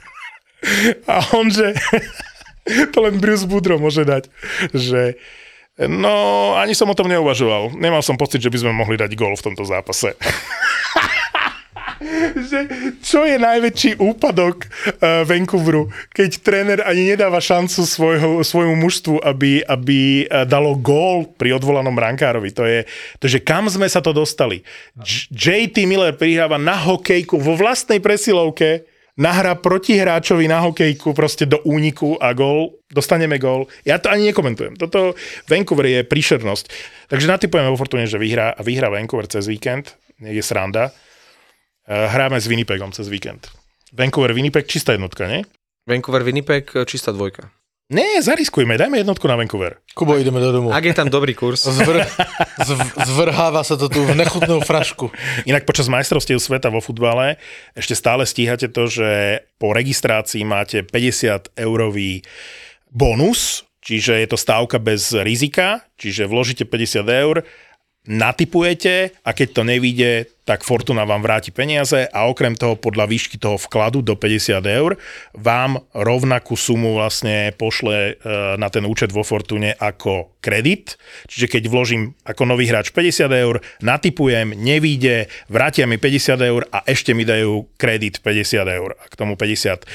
[1.12, 1.77] A on, že
[2.94, 4.31] to len Bruce Boudreau môže dať,
[4.70, 5.18] že
[5.79, 7.75] no ani som o tom neuvažoval.
[7.75, 10.14] Nemal som pocit, že by sme mohli dať gól v tomto zápase.
[12.51, 12.66] že
[13.03, 19.62] čo je najväčší úpadok uh, Vancouveru, keď tréner ani nedáva šancu svojho, svojmu mužstvu, aby,
[19.62, 22.51] aby uh, dalo gól pri odvolanom brankárovi.
[22.55, 22.85] To je,
[23.22, 24.66] to, že kam sme sa to dostali.
[24.98, 31.61] J- JT Miller prihráva na hokejku vo vlastnej presilovke, nahrá protihráčovi na hokejku proste do
[31.68, 33.68] úniku a gól, dostaneme gól.
[33.85, 34.81] Ja to ani nekomentujem.
[34.81, 35.12] Toto
[35.48, 36.64] Vancouver je príšernosť.
[37.12, 39.96] Takže natypujeme vo Fortune, že vyhrá, vyhrá Vancouver cez víkend.
[40.22, 40.94] Nie je sranda.
[41.83, 43.51] Uh, hráme s Winnipegom cez víkend.
[43.92, 45.44] Vancouver, Winnipeg, čistá jednotka, nie?
[45.85, 47.62] Vancouver, Winnipeg, čistá dvojka.
[47.92, 49.76] Nie, zariskujme, dajme jednotku na Vancouver.
[49.92, 50.72] Kubo, ideme do domu.
[50.72, 51.68] Ak je tam dobrý kurz.
[51.68, 52.09] Zvr,
[52.64, 55.12] zv, zvrháva sa to tu v nechutnou frašku.
[55.44, 57.37] Inak počas majstrovstiev sveta vo futbale
[57.76, 62.24] ešte stále stíhate to, že po registrácii máte 50 eurový
[62.88, 67.44] bonus, čiže je to stávka bez rizika, čiže vložíte 50 eur
[68.02, 73.38] natypujete a keď to nevíde, tak Fortuna vám vráti peniaze a okrem toho podľa výšky
[73.38, 74.98] toho vkladu do 50 eur
[75.38, 78.12] vám rovnakú sumu vlastne pošle e,
[78.59, 80.98] na ten účet vo Fortune ako kredit.
[81.30, 86.82] Čiže keď vložím ako nový hráč 50 eur, natypujem, nevíde, vrátia mi 50 eur a
[86.90, 89.86] ešte mi dajú kredit 50 eur a k tomu 50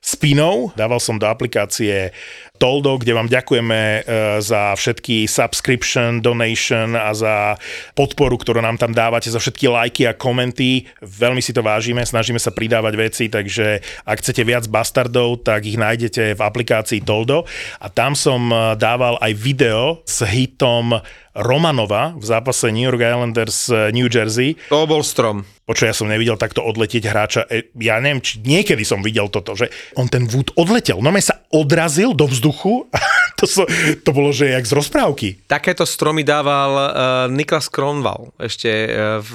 [0.00, 0.72] spinov.
[0.78, 2.14] Dával som do aplikácie
[2.60, 4.00] Toldo, kde vám ďakujeme e,
[4.44, 7.56] za všetky subscription, donation a za
[7.96, 10.84] podporu, ktorú nám tam dávate, za všetky lajky a komenty.
[11.00, 15.80] Veľmi si to vážime, snažíme sa pridávať veci, takže ak chcete viac bastardov, tak ich
[15.80, 17.48] nájdete v aplikácii Toldo.
[17.80, 21.00] A tam som e, dával aj video s hitom
[21.30, 24.58] Romanova v zápase New York Islanders e, New Jersey.
[24.68, 25.46] To bol strom.
[25.62, 27.46] Počo ja som nevidel takto odletieť hráča.
[27.78, 30.98] Ja neviem, či niekedy som videl toto, že on ten Wood odletel.
[30.98, 32.90] No sa odrazil do vzduchu vzduchu.
[33.38, 33.62] to, so,
[34.02, 35.46] to bolo, že jak z rozprávky.
[35.46, 36.90] Takéto stromy dával uh,
[37.30, 39.34] Niklas Kronval ešte uh, v,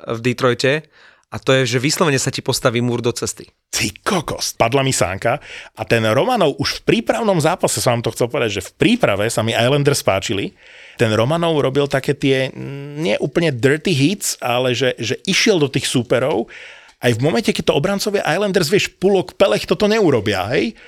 [0.00, 0.88] v Detroite.
[1.32, 3.48] A to je, že vyslovene sa ti postaví múr do cesty.
[3.72, 5.40] Ty kokos, padla mi sánka
[5.72, 9.32] a ten Romanov už v prípravnom zápase, som vám to chcel povedať, že v príprave
[9.32, 10.52] sa mi Islanders páčili.
[11.00, 15.72] Ten Romanov robil také tie mm, nie úplne dirty hits, ale že, že išiel do
[15.72, 16.52] tých súperov
[17.02, 20.78] aj v momente, keď to obrancovia Islanders, vieš, pulok pelech toto neurobia, hej?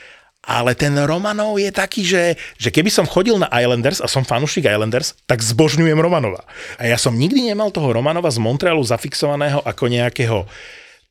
[0.44, 4.68] Ale ten Romanov je taký, že, že keby som chodil na Islanders a som fanúšik
[4.68, 6.44] Islanders, tak zbožňujem Romanova.
[6.76, 10.44] A ja som nikdy nemal toho Romanova z Montrealu zafixovaného ako nejakého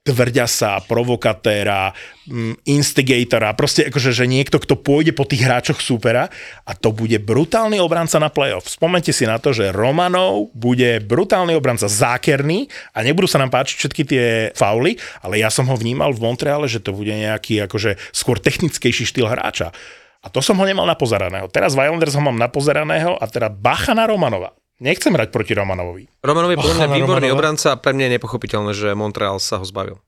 [0.04, 1.96] tvrďasa, provokatéra,
[2.28, 6.28] mm, instigatora, proste akože, že niekto, kto pôjde po tých hráčoch súpera
[6.68, 8.68] a to bude brutálny obranca na playoff.
[8.68, 13.76] Spomente si na to, že Romanov bude brutálny obranca zákerný a nebudú sa nám páčiť
[13.80, 17.96] všetky tie fauly, ale ja som ho vnímal v Montreale, že to bude nejaký akože
[18.12, 19.72] skôr technickejší štýl hráča.
[20.24, 21.52] A to som ho nemal napozeraného.
[21.52, 24.56] Teraz v Islanders ho mám napozeraného a teda bacha na Romanova.
[24.82, 26.10] Nechcem hrať proti Romanovi.
[26.26, 27.38] Romanovi je pre mňa výborný Romanova.
[27.38, 30.02] obranca a pre mňa je nepochopiteľné, že Montreal sa ho zbavil.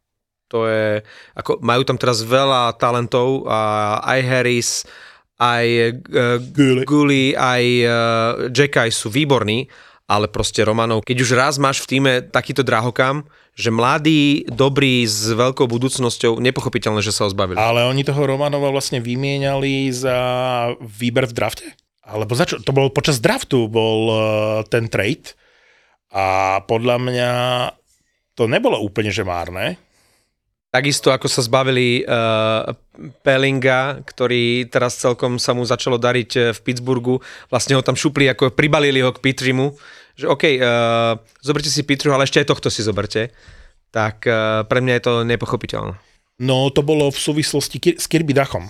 [0.53, 1.01] To je,
[1.33, 4.71] ako majú tam teraz veľa talentov, a aj Harris,
[5.41, 5.65] aj
[6.05, 6.37] uh,
[6.85, 7.91] Gully, aj uh,
[8.53, 9.65] Jackaj sú výborní,
[10.05, 13.25] ale proste Romanov, keď už raz máš v týme takýto drahokam,
[13.57, 17.57] že mladý, dobrý, s veľkou budúcnosťou, nepochopiteľné, že sa ho zbavili.
[17.57, 20.17] Ale oni toho Romanova vlastne vymieniali za
[20.83, 21.65] výber v drafte?
[22.05, 24.19] Alebo začo, to bol počas draftu, bol uh,
[24.69, 25.33] ten trade
[26.13, 27.31] a podľa mňa
[28.37, 29.81] to nebolo úplne že márne.
[30.69, 32.67] Takisto ako sa zbavili uh,
[33.23, 38.29] Pelinga, ktorý teraz celkom sa mu začalo dariť uh, v Pittsburghu, vlastne ho tam šupli,
[38.29, 39.73] ako pribalili ho k Pitrimu,
[40.13, 43.33] že OK, uh, zoberte si Pitru, ale ešte aj tohto si zoberte.
[43.89, 45.95] Tak uh, pre mňa je to nepochopiteľné.
[46.43, 48.67] No to bolo v súvislosti s Kirby Dachom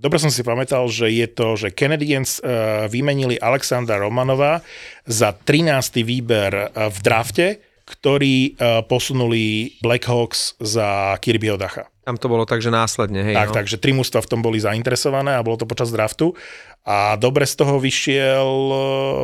[0.00, 4.64] dobre som si pamätal, že je to, že Canadiens uh, vymenili Alexandra Romanova
[5.04, 6.00] za 13.
[6.00, 7.46] výber uh, v drafte,
[7.84, 11.86] ktorý uh, posunuli Blackhawks za Kirbyho Dacha.
[12.00, 13.36] Tam to bolo tak, že následne, hej.
[13.36, 13.56] Tak, no.
[13.60, 16.32] takže tri mužstva v tom boli zainteresované a bolo to počas draftu.
[16.80, 18.48] A dobre z toho vyšiel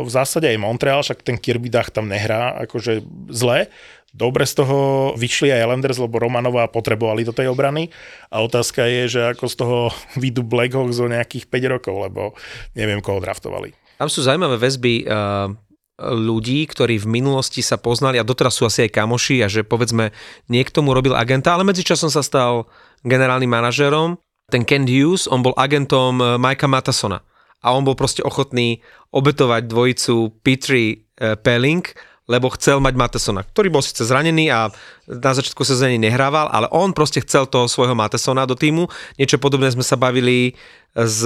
[0.04, 3.00] v zásade aj Montreal, však ten Kirby Dach tam nehrá akože
[3.32, 3.72] zle
[4.16, 7.92] dobre z toho vyšli aj Islanders, lebo Romanova potrebovali do tej obrany
[8.32, 9.78] a otázka je, že ako z toho
[10.22, 12.32] vyjdú Blackhawks zo nejakých 5 rokov, lebo
[12.72, 13.76] neviem, koho draftovali.
[14.00, 15.52] Tam sú zaujímavé väzby uh,
[16.00, 20.12] ľudí, ktorí v minulosti sa poznali a doteraz sú asi aj kamoši a že povedzme
[20.52, 22.68] niekto mu robil agenta, ale medzičasom sa stal
[23.04, 24.20] generálnym manažerom.
[24.52, 27.20] Ten Ken Hughes, on bol agentom uh, Mikea Matasona
[27.64, 31.84] a on bol proste ochotný obetovať dvojicu Petri uh, Pelling
[32.26, 34.70] lebo chcel mať Matesona, ktorý bol síce zranený a
[35.06, 38.90] na začiatku sezóny nehrával, ale on proste chcel toho svojho Matesona do týmu.
[39.14, 40.58] Niečo podobné sme sa bavili
[40.90, 41.22] s,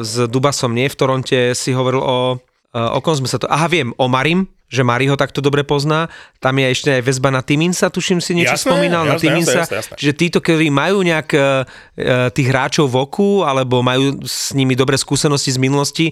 [0.00, 0.88] s Dubasom, nie?
[0.88, 2.40] V Toronte si hovoril o,
[2.72, 3.44] o kom sme sa to...
[3.52, 6.06] Aha, viem, o Marim, že Mari ho takto dobre pozná.
[6.38, 9.50] Tam je ešte aj väzba na Timinsa, tuším si niečo jasné, spomínal jasné, na Timinsa.
[9.50, 9.94] Jasné, jasné, jasné.
[9.98, 11.66] Čiže títo, ktorí majú nejak uh,
[12.30, 16.06] tých hráčov v oku, alebo majú s nimi dobré skúsenosti z minulosti,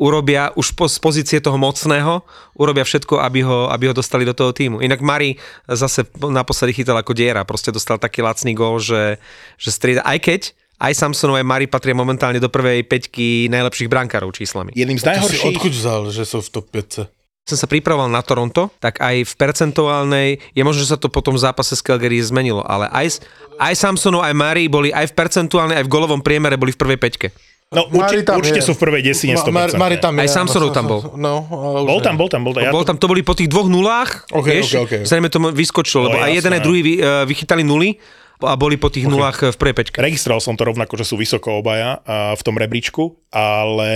[0.00, 2.24] urobia už po, z pozície toho mocného,
[2.56, 4.80] urobia všetko, aby ho, aby ho dostali do toho týmu.
[4.80, 5.36] Inak Mari
[5.68, 9.20] zase naposledy chytal ako diera, proste dostal taký lacný gól, že,
[9.60, 10.42] že strieda, aj keď
[10.80, 14.72] aj Samsonov aj Mari patria momentálne do prvej peťky najlepších brankárov číslami.
[14.72, 15.60] Jedným z najhorších...
[15.60, 17.20] Odkud vzal, že sú v top 5?
[17.50, 21.34] som sa pripravoval na Toronto, tak aj v percentuálnej, je možno, že sa to potom
[21.34, 23.26] v zápase s Calgary zmenilo, ale aj,
[23.58, 26.98] aj Samsonov, aj Mari boli aj v percentuálnej, aj v golovom priemere boli v prvej
[27.02, 27.26] peťke.
[27.70, 28.66] No urči, určite je.
[28.66, 29.54] sú v prvej desine 100%.
[29.54, 31.14] Mar, Mari tam je, Aj Samsonov tam bol.
[31.14, 31.46] No,
[31.86, 32.66] bol tam, bol tam, bol tam.
[32.66, 35.00] Ja bol tam, to boli po tých dvoch nulách, okay, vieš, okay, okay.
[35.06, 37.94] zrejme to vyskočilo, no, lebo aj jeden aj druhý vy, uh, vychytali nuly
[38.42, 39.14] a boli po tých okay.
[39.14, 40.02] nulách v prvej pečke.
[40.02, 43.90] Registroval som to rovnako, že sú vysoko obaja uh, v tom rebríčku, ale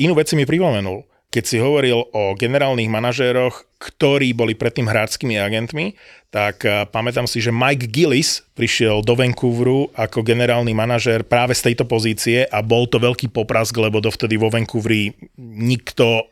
[0.00, 5.36] inú vec si mi pripomenul keď si hovoril o generálnych manažéroch, ktorí boli predtým hráčskými
[5.36, 5.92] agentmi,
[6.32, 11.72] tak eh, pamätám si, že Mike Gillis prišiel do Vancouveru ako generálny manažér práve z
[11.72, 16.26] tejto pozície a bol to veľký poprask, lebo dovtedy vo Vancouveri nikto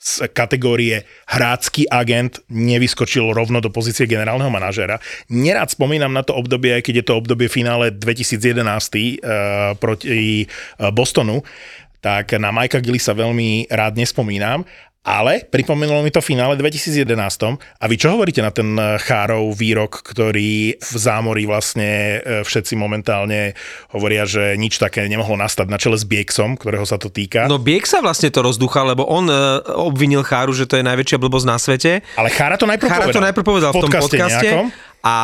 [0.00, 4.96] z kategórie hrácky agent nevyskočil rovno do pozície generálneho manažéra.
[5.28, 10.88] Nerád spomínam na to obdobie, aj keď je to obdobie finále 2011 uh, proti uh,
[10.88, 11.44] Bostonu,
[12.00, 14.64] tak na Majka Gillisa veľmi rád nespomínam,
[15.00, 17.08] ale pripomenulo mi to finále 2011.
[17.56, 22.76] A vy čo hovoríte na ten eh, Chárov výrok, ktorý v zámori vlastne eh, všetci
[22.76, 23.56] momentálne
[23.96, 27.48] hovoria, že nič také nemohlo nastať na čele s Bieksom, ktorého sa to týka?
[27.48, 31.16] No Biek sa vlastne to rozdúcha, lebo on uh, obvinil Cháru, že to je najväčšia
[31.16, 31.92] blbosť na svete.
[32.20, 33.16] Ale Chára to najprv Chára povedal.
[33.16, 34.48] to najprv povedal v, v tom podcaste.
[34.52, 34.66] Nejakom.
[35.00, 35.16] A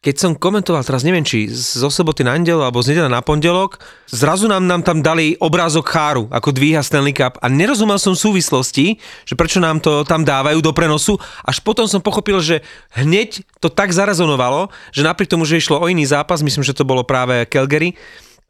[0.00, 3.76] keď som komentoval, teraz neviem, či zo soboty na nedelu alebo z nedela na pondelok,
[4.08, 8.96] zrazu nám, nám tam dali obrázok Cháru, ako dvíha Stanley Cup a nerozumel som súvislosti,
[9.28, 12.64] že prečo nám to tam dávajú do prenosu, až potom som pochopil, že
[12.96, 16.88] hneď to tak zarazonovalo, že napriek tomu, že išlo o iný zápas, myslím, že to
[16.88, 17.92] bolo práve Calgary,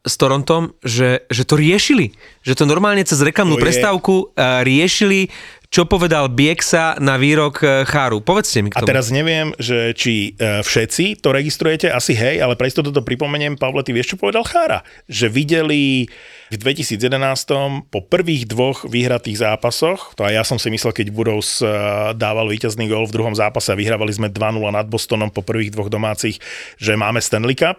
[0.00, 2.16] s Torontom, že, že to riešili.
[2.40, 5.28] Že to normálne cez reklamnú To je- prestávku uh, riešili,
[5.70, 8.18] čo povedal Bieksa na výrok uh, Cháru.
[8.18, 8.90] Povedzte mi A k tomu.
[8.90, 13.54] teraz neviem, že či e, všetci to registrujete, asi hej, ale pre istotu to pripomeniem,
[13.54, 14.82] Pavle, ty vieš, čo povedal Chára?
[15.06, 16.10] Že videli
[16.50, 21.62] v 2011 po prvých dvoch vyhratých zápasoch, to aj ja som si myslel, keď Burrows
[21.62, 21.70] e,
[22.18, 25.86] dával víťazný gól v druhom zápase a vyhrávali sme 2-0 nad Bostonom po prvých dvoch
[25.86, 26.42] domácich,
[26.74, 27.78] že máme Stanley Cup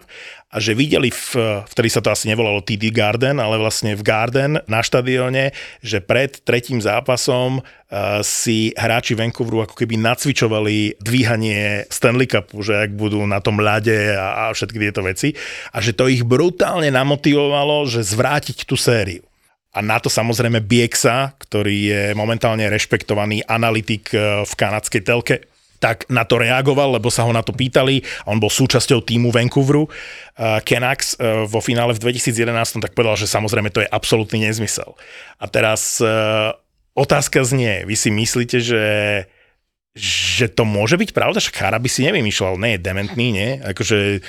[0.52, 4.60] a že videli, v, vtedy sa to asi nevolalo TD Garden, ale vlastne v Garden
[4.68, 12.28] na štadióne, že pred tretím zápasom uh, si hráči Vancouveru ako keby nacvičovali dvíhanie Stanley
[12.28, 15.32] Cupu, že ak budú na tom ľade a, a všetky tieto veci.
[15.72, 19.22] A že to ich brutálne namotivovalo, že zvrátiť tú sériu.
[19.72, 25.36] A na to samozrejme Bieksa, ktorý je momentálne rešpektovaný analytik eh, v kanadskej telke,
[25.82, 29.34] tak na to reagoval, lebo sa ho na to pýtali a on bol súčasťou týmu
[29.34, 29.90] Vancouveru.
[30.38, 34.94] Uh, Canucks uh, vo finále v 2011 tak povedal, že samozrejme to je absolútny nezmysel.
[35.42, 35.98] A teraz
[36.94, 38.84] otázka znie, vy si myslíte, že
[39.92, 43.50] že to môže byť pravda, že Chara by si nevymýšľal, nie je dementný, nie?
[43.60, 44.24] Akože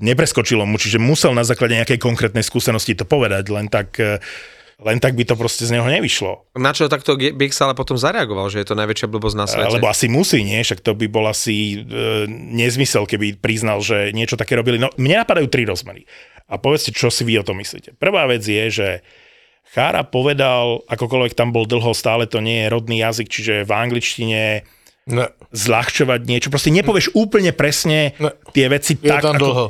[0.00, 4.18] nepreskočilo mu, čiže musel na základe nejakej konkrétnej skúsenosti to povedať, len tak, eh,
[4.80, 6.56] len tak by to proste z neho nevyšlo.
[6.56, 9.76] Na čo takto Bieksa ale potom zareagoval, že je to najväčšia blbosť na svete.
[9.76, 10.64] Lebo asi musí, nie?
[10.64, 14.80] Však to by bol asi e, nezmysel, keby priznal, že niečo také robili.
[14.80, 16.08] No, mne napadajú tri rozmery.
[16.48, 17.92] A povedzte, čo si vy o tom myslíte.
[18.00, 18.88] Prvá vec je, že
[19.70, 24.42] Chára povedal, akokoľvek tam bol dlho, stále to nie je rodný jazyk, čiže v angličtine
[25.10, 26.52] Ne, zľahčovať niečo.
[26.54, 28.30] Proste nepovieš úplne presne Ne.
[28.54, 29.42] tie veci je tak, tam ako...
[29.42, 29.66] dlho.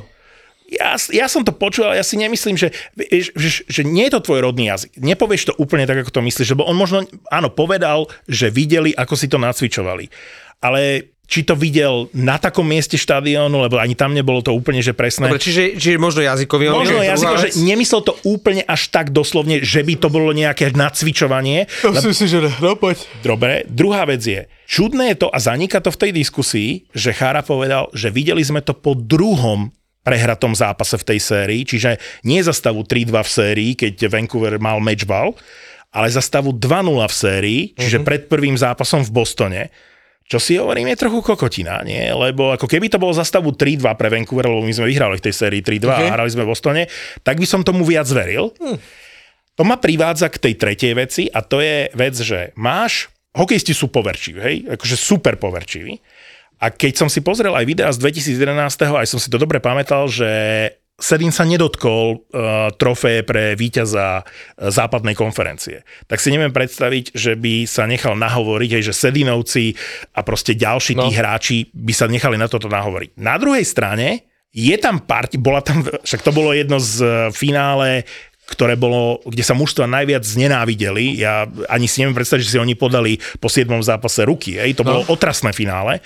[0.71, 4.15] Ja, ja som to počul, ale ja si nemyslím, že, vieš, že, že nie je
[4.15, 5.03] to tvoj rodný jazyk.
[5.03, 9.19] Nepovieš to úplne tak, ako to myslíš, lebo on možno, áno, povedal, že videli, ako
[9.19, 10.07] si to nacvičovali.
[10.63, 14.99] Ale či to videl na takom mieste štadiónu, lebo ani tam nebolo to úplne, že
[14.99, 15.31] presné.
[15.31, 19.87] Dobre, čiže, čiže možno jazykový Možno jazyko, že nemyslel to úplne až tak doslovne, že
[19.87, 21.71] by to bolo nejaké nacvičovanie.
[21.87, 23.07] To si si, že no poď.
[23.23, 27.47] Dobre, druhá vec je, čudné je to a zanika to v tej diskusii, že Chára
[27.47, 29.71] povedal, že videli sme to po druhom
[30.01, 34.81] prehratom zápase v tej sérii, čiže nie za stavu 3-2 v sérii, keď Vancouver mal
[34.81, 35.37] matchball,
[35.93, 39.63] ale za stavu 2-0 v sérii, čiže pred prvým zápasom v Bostone.
[40.31, 42.07] Čo si hovorím, je trochu kokotina, nie?
[42.07, 45.25] Lebo ako keby to bolo za stavu 3-2 pre Vancouver, lebo my sme vyhrali v
[45.27, 46.07] tej sérii 3-2 Okay.
[46.07, 46.83] a hrali sme v Bostone,
[47.27, 48.55] tak by som tomu viac veril.
[49.59, 53.91] To ma privádza k tej tretej veci a to je vec, že máš, hokejisti sú
[53.91, 55.99] poverčiví, hej, akože super poverčiví.
[56.61, 58.53] A keď som si pozrel aj videá z 2011,
[58.85, 60.29] aj som si to dobre pamätal, že
[61.01, 64.25] Sedin sa nedotkol uh, trofeje pre víťaza uh,
[64.69, 65.81] západnej konferencie.
[66.05, 69.73] Tak si neviem predstaviť, že by sa nechal nahovoriť, hej, že Sedinovci
[70.13, 71.01] a proste ďalší no.
[71.01, 71.05] No.
[71.09, 73.17] tí hráči by sa nechali na toto nahovoriť.
[73.17, 78.05] Na druhej strane je tam parti, bola tam, však to bolo jedno z uh, finále,
[78.53, 81.17] ktoré bolo, kde sa mužstva najviac znenávideli.
[81.17, 83.71] Ja ani si neviem predstaviť, že si oni podali po 7.
[83.81, 84.59] zápase ruky.
[84.59, 84.77] Hej.
[84.77, 86.03] To bolo otrasné finále.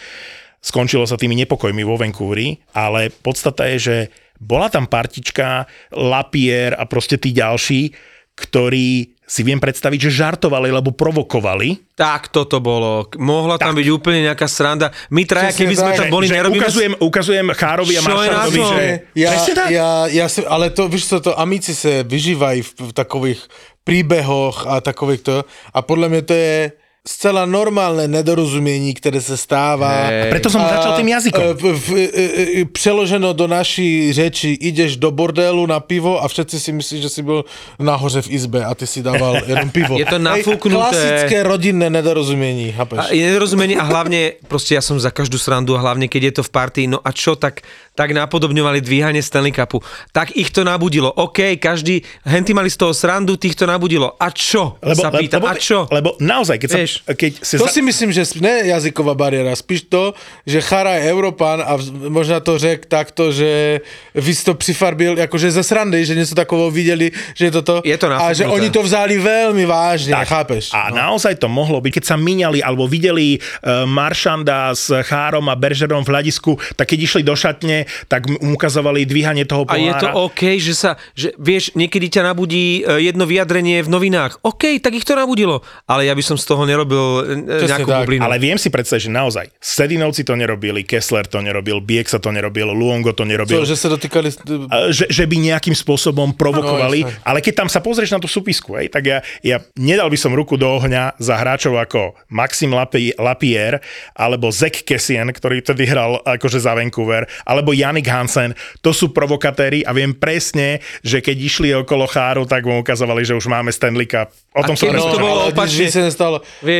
[0.65, 3.97] Skončilo sa tými nepokojmi vo Vancouveri, ale podstata je, že
[4.41, 7.93] bola tam partička, Lapier a proste tí ďalší,
[8.33, 11.97] ktorí si viem predstaviť, že žartovali, alebo provokovali.
[11.97, 13.09] Tak toto bolo.
[13.17, 14.93] Mohla tam byť úplne nejaká sranda.
[15.09, 15.99] My traja, keby sme tak.
[16.05, 16.61] tam boli, že nerobíme...
[16.61, 18.83] ukazujem, ukazujem Chárovi a Maršalovi, že...
[19.17, 19.69] Ja, tak.
[19.73, 23.41] ja, ja si, ale to, víš co, to amici se vyžívají v, v takových
[23.85, 26.57] príbehoch a takovýchto a podľa mňa to je
[27.05, 30.09] zcela normálne nedorozumiení, ktoré sa stáva.
[30.09, 30.33] Hej.
[30.33, 31.37] Preto som začal tým jazykom.
[31.37, 36.25] e, v, v, e, e, přeloženo do naší řeči, ideš do bordélu na pivo a
[36.25, 37.45] všetci si myslí, že si byl
[37.77, 40.01] nahoře v izbe a ty si dával jenom pivo.
[40.01, 40.81] Je to Hej, nafúknuté.
[40.81, 43.13] Klasické rodinné nedorozumiení, A chápeš?
[43.13, 46.43] je nedorozumenie a hlavne, proste ja som za každú srandu a hlavne keď je to
[46.49, 49.85] v partii, no a čo, tak, tak napodobňovali dvíhanie Stanley Cupu.
[50.17, 51.13] Tak ich to nabudilo.
[51.13, 54.17] OK, každý, henty mali z toho srandu, tých to nabudilo.
[54.17, 54.81] A čo?
[54.81, 55.79] sa pýtam, lebo, a čo?
[55.93, 57.73] Lebo naozaj, keď, Vieš, keď si To za...
[57.73, 60.15] si myslím, že ne jazyková bariéra, spíš to,
[60.47, 61.77] že Chara je Európan a
[62.09, 63.81] možná to řek takto, že
[64.15, 67.83] vy si to přifarbil akože ze srandy, že něco takového viděli, že je toto.
[67.85, 70.71] Je to a že oni to vzali veľmi vážne, tak, chápeš?
[70.77, 75.57] A naozaj to mohlo byť, keď sa míňali alebo videli uh, Maršanda s Chárom a
[75.57, 79.83] Beržerom v hľadisku, tak keď išli do šatne, tak mu ukazovali dvíhanie toho A pohára.
[79.89, 84.45] je to OK, že sa, že vieš, niekedy ťa nabudí e, jedno vyjadrenie v novinách.
[84.45, 85.65] OK, tak ich to nabudilo.
[85.89, 88.01] Ale ja by som z toho nerobil e, Presne nejakú tak.
[88.05, 88.22] bublinu.
[88.26, 92.28] Ale viem si predstaviť, že naozaj Sedinovci to nerobili, Kessler to nerobil, Biek sa to
[92.35, 93.62] nerobil, Luongo to nerobil.
[93.62, 94.28] Co, že sa dotýkali...
[94.68, 98.28] A že, že by nejakým spôsobom provokovali, No, ale keď tam sa pozrieš na tú
[98.30, 102.72] súpisku, hej, tak ja, ja nedal by som ruku do ohňa za hráčov ako Maxim
[102.72, 103.85] Lapi, Lapierre
[104.16, 109.85] alebo Zek Kessien, ktorý vtedy hral akože za Vancouver, alebo Janik Hansen, to sú provokatéri
[109.85, 114.09] a viem presne, že keď išli okolo cháru, tak mu ukazovali, že už máme Stanley
[114.09, 114.32] Cup.
[114.55, 115.87] O tom som keby to bolo opačne.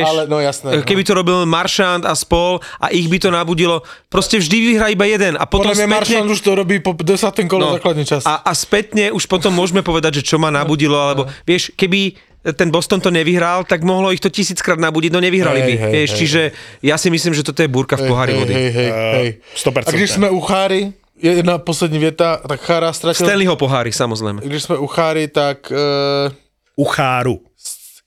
[0.01, 0.69] Vieš, ale, no jasné.
[0.75, 4.87] e, keby to robil Maršant a spol a ich by to nabudilo, proste vždy vyhrá
[4.91, 7.15] iba jeden a potom Podľa mňa Maršan už to robí po 10.
[7.47, 8.27] kolo no, základný čas.
[8.27, 12.15] A, a spätne už potom môžeme povedať, že čo ma nabudilo, alebo vieš, keby
[12.53, 15.73] ten Boston to nevyhral, tak mohlo ich to tisíckrát nabudiť, no nevyhrali Hej, by.
[15.81, 16.41] hej, vieš, hej, čiže
[16.85, 18.53] ja si myslím, že toto je búrka v pohári hej, vody.
[18.53, 19.29] hej, hej, hej.
[19.57, 19.89] 100%.
[19.89, 23.25] A když jsme u Cháry, jedna poslední věta, tak Chára ztratil...
[23.25, 24.41] Stanleyho pohári, samozrejme.
[24.45, 26.33] Když jsme u Cháry, tak uh,
[26.75, 27.39] U cháru.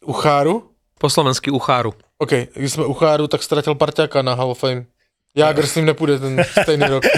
[0.07, 0.63] u Cháru,
[0.99, 1.95] Po slovensky ucháru.
[2.19, 4.85] OK, když jsme u Cháru, tak ztratil parťáka na Hall of Fame.
[5.37, 7.05] Jágr s ním nepůjde ten stejný rok.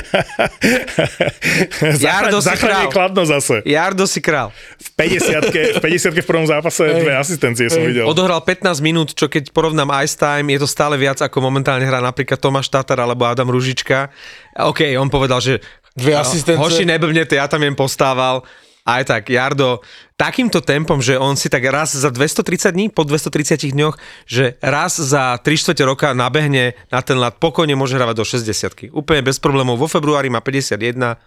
[2.01, 2.89] Jardo si král.
[2.89, 3.63] kladno zase.
[3.65, 4.53] Jardo si král.
[4.83, 8.05] V 50 v 50 v prvom zápase dve asistencie som videl.
[8.05, 12.03] Odohral 15 minút, čo keď porovnám ice time, je to stále viac ako momentálne hrá
[12.05, 14.13] napríklad Tomáš Tatar alebo Adam Ružička.
[14.59, 15.65] OK, on povedal, že
[15.97, 16.61] Dve asistence.
[16.61, 18.45] hoši neblbnete, ja tam jem postával.
[18.81, 19.85] Aj tak, Jardo,
[20.17, 24.97] takýmto tempom, že on si tak raz za 230 dní, po 230 dňoch, že raz
[24.97, 29.37] za 3 čtvrte roka nabehne na ten lat, pokojne môže hravať do 60 Úplne bez
[29.37, 29.77] problémov.
[29.77, 31.21] Vo februári má 51,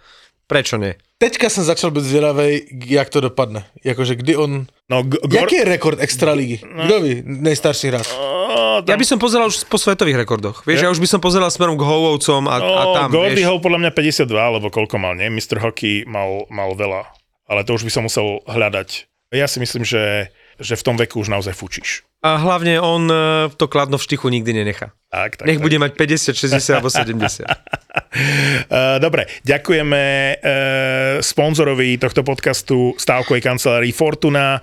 [0.44, 0.98] prečo nie?
[1.18, 2.52] Teďka jsem začal být zvědavej,
[2.90, 3.64] jak to dopadne.
[3.84, 4.66] Jakože kdy on...
[4.90, 5.40] No, g- gor...
[5.48, 6.60] Jaký je rekord extraligy?
[6.84, 7.22] Kdo ví?
[7.24, 8.08] Nejstarší hráč.
[8.12, 10.66] Oh, Ja by som pozeral už po svetových rekordoch.
[10.66, 13.48] Vieš, ja, už by som pozeral smerom k Hovovcom a, a No, tam, Gordy vieš.
[13.48, 15.30] Howe podľa mňa 52, alebo koľko mal, nie?
[15.32, 15.62] Mr.
[15.64, 17.06] Hockey mal, mal veľa.
[17.44, 19.08] Ale to už by som musel hľadať.
[19.34, 20.30] Ja si myslím, že,
[20.62, 22.06] že v tom veku už naozaj fučíš.
[22.24, 24.96] A hlavne on e, to kladno v štichu nikdy nenechá.
[25.12, 25.66] Tak, tak, Nech tak.
[25.68, 27.44] bude mať 50, 60 alebo 70.
[27.44, 34.58] Uh, dobre, ďakujeme uh, sponzorovi tohto podcastu stávkovej kancelárii Fortuna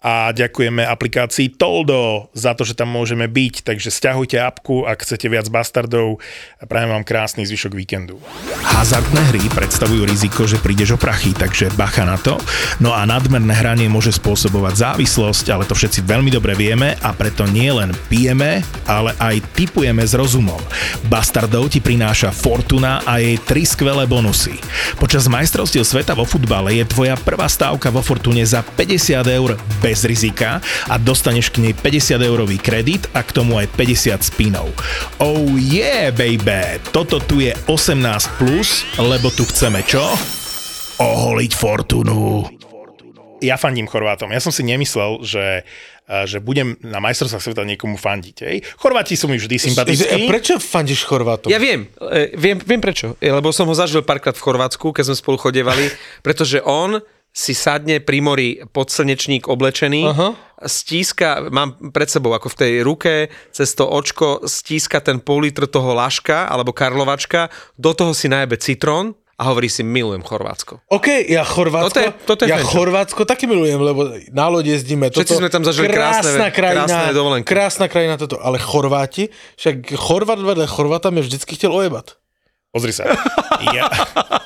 [0.00, 5.28] a ďakujeme aplikácii Toldo za to, že tam môžeme byť, takže stiahujte apku, ak chcete
[5.28, 6.24] viac bastardov
[6.64, 8.16] prajem vám krásny zvyšok víkendu.
[8.64, 12.40] Hazardné hry predstavujú riziko, že prídeš o prachy, takže bacha na to.
[12.80, 17.44] No a nadmerné hranie môže spôsobovať závislosť, ale to všetci veľmi dobre vieme a preto
[17.44, 20.62] nie len pijeme, ale aj typujeme s rozumom.
[21.12, 24.56] Bastardov ti prináša Fortuna a jej tri skvelé bonusy.
[24.96, 29.89] Počas majstrovstiev sveta vo futbale je tvoja prvá stávka vo Fortune za 50 eur bez
[30.06, 34.70] rizika a dostaneš k nej 50 eurový kredit a k tomu aj 50 spinov.
[35.18, 36.78] Oh yeah, baby!
[36.94, 40.02] Toto tu je 18+, plus, lebo tu chceme čo?
[41.00, 42.46] Oholiť Fortunu.
[43.40, 44.28] Ja fandím Chorvátom.
[44.36, 45.64] Ja som si nemyslel, že
[46.10, 48.36] a, že budem na majstrovstvách sveta niekomu fandiť.
[48.42, 48.56] Hej.
[48.82, 50.26] Chorváti sú mi vždy sympatickí.
[50.26, 51.46] Prečo fandíš Chorvátom?
[51.46, 53.14] Ja viem, e, viem, viem prečo.
[53.22, 55.86] E, Lebo som ho zažil párkrát v Chorvátsku, keď sme spolu chodevali,
[56.26, 56.98] pretože on
[57.30, 60.28] si sadne pri mori pod slnečník oblečený, Aha.
[60.66, 63.12] stíska, mám pred sebou ako v tej ruke,
[63.50, 68.58] cez to očko stíska ten pol litr toho laška alebo karlovačka, do toho si najebe
[68.58, 70.84] citrón a hovorí si, milujem Chorvátsko.
[70.92, 72.76] OK, ja Chorvátsko, Toto je- toto je ja fenčo.
[72.76, 74.00] Chorvátsko taky milujem, lebo
[74.36, 75.08] na loď jezdíme.
[75.08, 77.48] Všetci sme tam zažili krásne- krajina, krásne dovolenky.
[77.48, 82.19] Krásna krajina toto, ale Chorváti, však Chorvát vedle Chorváta mi vždycky chtěl ojebat.
[82.72, 83.04] Pozri sa.
[83.60, 83.92] Ja,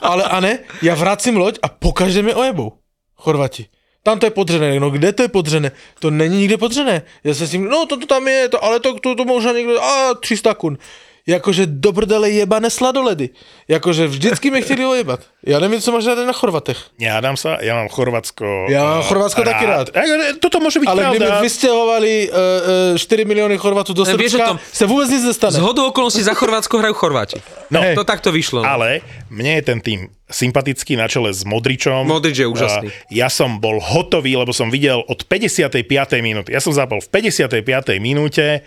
[0.03, 2.83] Ale a ne, ja vracím loď a po každém je ojebou.
[3.15, 3.71] Chorvati.
[4.03, 5.71] Tam to je podřené, no kde to je podřené?
[6.03, 7.03] To není nikde podřené.
[7.25, 9.53] Já se s tím, no to, to tam je, to, ale to, to, to možná
[9.53, 10.79] někde, a 300 kun.
[11.25, 13.33] Jakože do prdele jebané sladoledy.
[13.69, 15.21] Jakože vždycky mě chtěli ojebat.
[15.47, 16.77] Já nevím, co máš rád na Chorvatech.
[17.01, 19.87] Nehádam sa, ja mám Chorvátsko Ja mám eh, Chorvátsko taky rád.
[19.97, 21.17] Eh, Toto môže byť Ale pravda.
[21.17, 25.25] kdyby vystěhovali uh, uh, 4 miliony Chorvatů do vieš o Srbska, tom- se vůbec nic
[25.25, 25.53] nestane.
[25.53, 27.41] Z hodou okolností za Chorvátsko hrajú Chorváti.
[27.73, 27.81] No.
[27.95, 28.61] To takto vyšlo.
[28.63, 28.69] no.
[28.69, 29.01] Ale
[29.33, 32.05] mne je ten tým sympatický na čele s Modričom.
[32.09, 32.89] Modrič je úžasný.
[32.89, 35.85] A Ja som bol hotový, lebo som videl od 55.
[36.25, 36.53] minúty.
[36.53, 37.65] Ja som zapol v 55.
[38.01, 38.65] minúte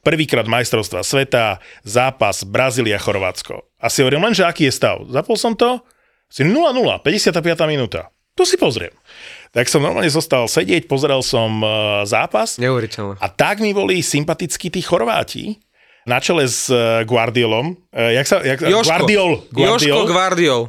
[0.00, 3.64] prvýkrát majstrovstva sveta, zápas Brazília-Chorvátsko.
[3.80, 5.04] A si hovorím len, že aký je stav.
[5.08, 5.80] Zapol som to,
[6.30, 6.52] si 0-0,
[7.02, 7.42] 55.
[7.66, 8.12] minúta.
[8.38, 8.94] To si pozriem.
[9.50, 11.68] Tak som normálne zostal sedieť, pozeral som eh,
[12.06, 13.18] zápas Neuveriteľné.
[13.18, 15.58] a tak mi boli sympatickí tí Chorváti,
[16.08, 17.76] na čele s eh, Guardiolom.
[17.92, 18.88] Eh, Jak sa, jak, Joško.
[18.88, 19.30] Guardiol.
[19.52, 20.62] Joško Guardiol.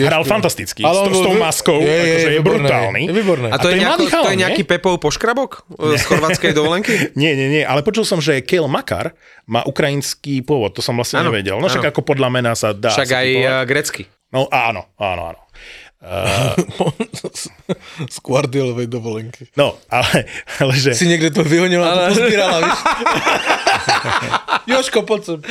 [0.00, 0.80] Hral fantasticky.
[0.80, 3.00] Ale s, on s bol tou maskou, je, je, akože je brutálny.
[3.04, 3.48] Je výborné.
[3.52, 4.42] A to, to je, je nejako, mladý to je nie?
[4.46, 6.92] nejaký Pepov poškrabok z chorvátskej dovolenky?
[7.20, 9.12] Nie, nie, nie, ale počul som, že Kel Makar
[9.48, 11.58] má ukrajinský pôvod, to som vlastne Áno, nevedel.
[11.58, 11.92] No však áno.
[11.92, 12.92] ako podľa mena sa dá.
[12.94, 14.06] Však aj uh, grecky.
[14.30, 15.40] No áno, áno, áno.
[18.14, 19.50] Z Guardiolovej dovolenky.
[19.58, 20.30] No, ale,
[20.62, 20.94] ale že...
[20.94, 22.78] Si niekde to vyhonil a to pozbírala, víš?
[24.66, 25.38] Joško, poď sem.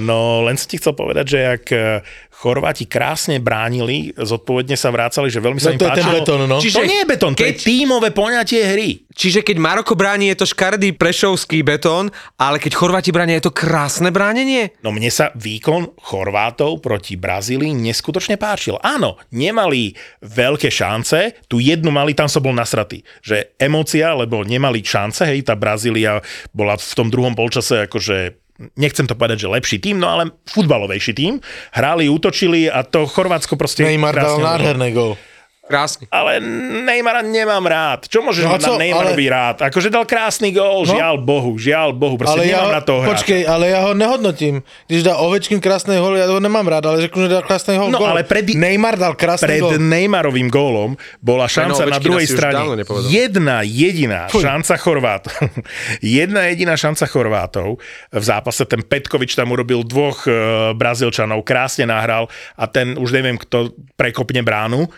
[0.00, 2.00] No, len som ti chcel povedať, že ak eh,
[2.32, 6.16] Chorváti krásne bránili, zodpovedne sa vrácali, že veľmi sa No im to je ten páčilo.
[6.18, 6.56] betón, no.
[6.58, 8.90] Čiže to nie je betón, to je keď- tímové poňatie hry.
[9.12, 13.54] Čiže keď Maroko bráni, je to škaredý prešovský betón, ale keď Chorváti bránia, je to
[13.54, 14.72] krásne bránenie?
[14.80, 18.80] No mne sa výkon Chorvátov proti Brazílii neskutočne páčil.
[18.80, 23.04] Áno, nemali veľké šance, tu jednu mali, tam som bol nasratý.
[23.20, 28.42] Že emócia, lebo nemali šance, hej, tá Brazília bola v tom druhom polčase akože
[28.78, 31.42] nechcem to povedať, že lepší tým, no ale futbalovejší tým.
[31.74, 33.82] Hráli, útočili a to Chorvátsko proste...
[33.82, 35.18] Neymar dal nádherný gol.
[35.62, 36.10] Krásny.
[36.10, 36.42] Ale
[36.82, 38.10] Neymara nemám rád.
[38.10, 38.74] Čo môžeš No no, co?
[38.74, 39.56] na Neymarovi Ale- rád?
[39.62, 40.90] Akože dal krásny gól, No.
[40.90, 42.18] žiaľ Bohu, žiaľ Bohu.
[42.18, 43.10] Proste Ale ja, nemám ho, na toho hráča.
[43.14, 44.54] počkej, ale ja ho nehodnotím.
[44.90, 47.88] Když dá Ovečkin krásny gol, ja ho nemám rád, ale řeknu, že dal krásny gol.
[47.88, 49.70] No, ale pred- Neymar dal krásny Pred gol.
[49.78, 52.58] Neymarovým gólom bola šanca Ovečkina na druhej strane.
[53.06, 54.42] Jedna jediná Fuj.
[54.42, 55.32] šanca Chorvátov.
[56.02, 57.78] jedna jediná šanca Chorvátov.
[58.10, 60.34] V zápase ten Petkovič tam urobil dvoch e,
[60.74, 62.26] Brazílčanov, krásne nahral
[62.58, 64.90] a ten už neviem, kto prekopne bránu.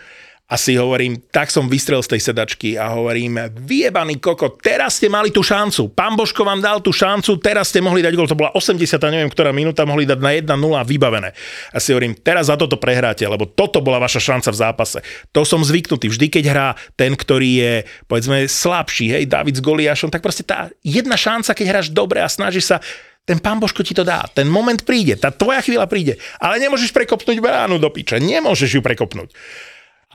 [0.45, 5.09] A si hovorím, tak som vystrel z tej sedačky a hovorím, vyjebaný koko, teraz ste
[5.09, 5.89] mali tú šancu.
[5.89, 8.29] Pán Božko vám dal tú šancu, teraz ste mohli dať gol.
[8.29, 10.53] To bola 80, a neviem, ktorá minúta, mohli dať na 1-0
[10.85, 11.33] vybavené.
[11.73, 14.99] A si hovorím, teraz za toto prehráte, lebo toto bola vaša šanca v zápase.
[15.33, 16.13] To som zvyknutý.
[16.13, 17.73] Vždy, keď hrá ten, ktorý je,
[18.05, 22.29] povedzme, slabší, hej, David s Goliášom, tak proste tá jedna šanca, keď hráš dobre a
[22.29, 22.77] snažíš sa,
[23.25, 24.29] ten pán Božko ti to dá.
[24.29, 26.21] Ten moment príde, tá tvoja chvíľa príde.
[26.37, 28.21] Ale nemôžeš prekopnúť bránu do piče.
[28.21, 29.33] Nemôžeš ju prekopnúť.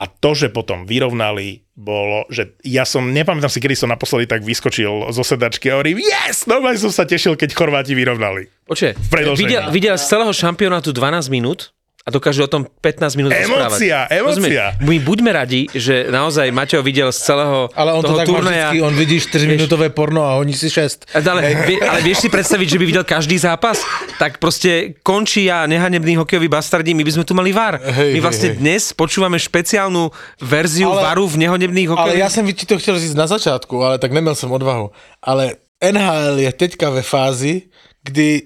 [0.01, 4.41] A to, že potom vyrovnali, bolo, že ja som, nepamätám si, kedy som naposledy tak
[4.41, 8.49] vyskočil zo sedačky a hovorím, yes, normálne som sa tešil, keď Chorváti vyrovnali.
[8.97, 9.37] Predĺžení.
[9.45, 11.69] videl, videl z celého šampionátu 12 minút
[12.01, 14.09] a dokáže o tom 15 minút Emócia, rozprávať.
[14.09, 14.65] emócia.
[14.81, 18.33] My buďme radi, že naozaj Maťo videl z celého Ale on to toho tak má
[18.41, 18.67] turnaja...
[18.73, 21.13] vždycky, on vidí 4-minútové porno a honí si 6.
[21.13, 23.85] Ale, ale vieš si predstaviť, že by videl každý zápas?
[24.17, 27.77] Tak proste končí a nehanebný hokejový bastardí, my by sme tu mali VAR.
[27.77, 28.57] Hej, my hej, vlastne hej.
[28.57, 30.09] dnes počúvame špeciálnu
[30.41, 32.23] verziu Ale- VARu v nehanebných Ale hokejových...
[32.25, 34.89] ja som ti to chtěl říct na začátku, ale tak neměl jsem odvahu.
[35.21, 35.53] Ale
[35.85, 37.69] NHL je teďka ve fázi,
[38.03, 38.41] kdy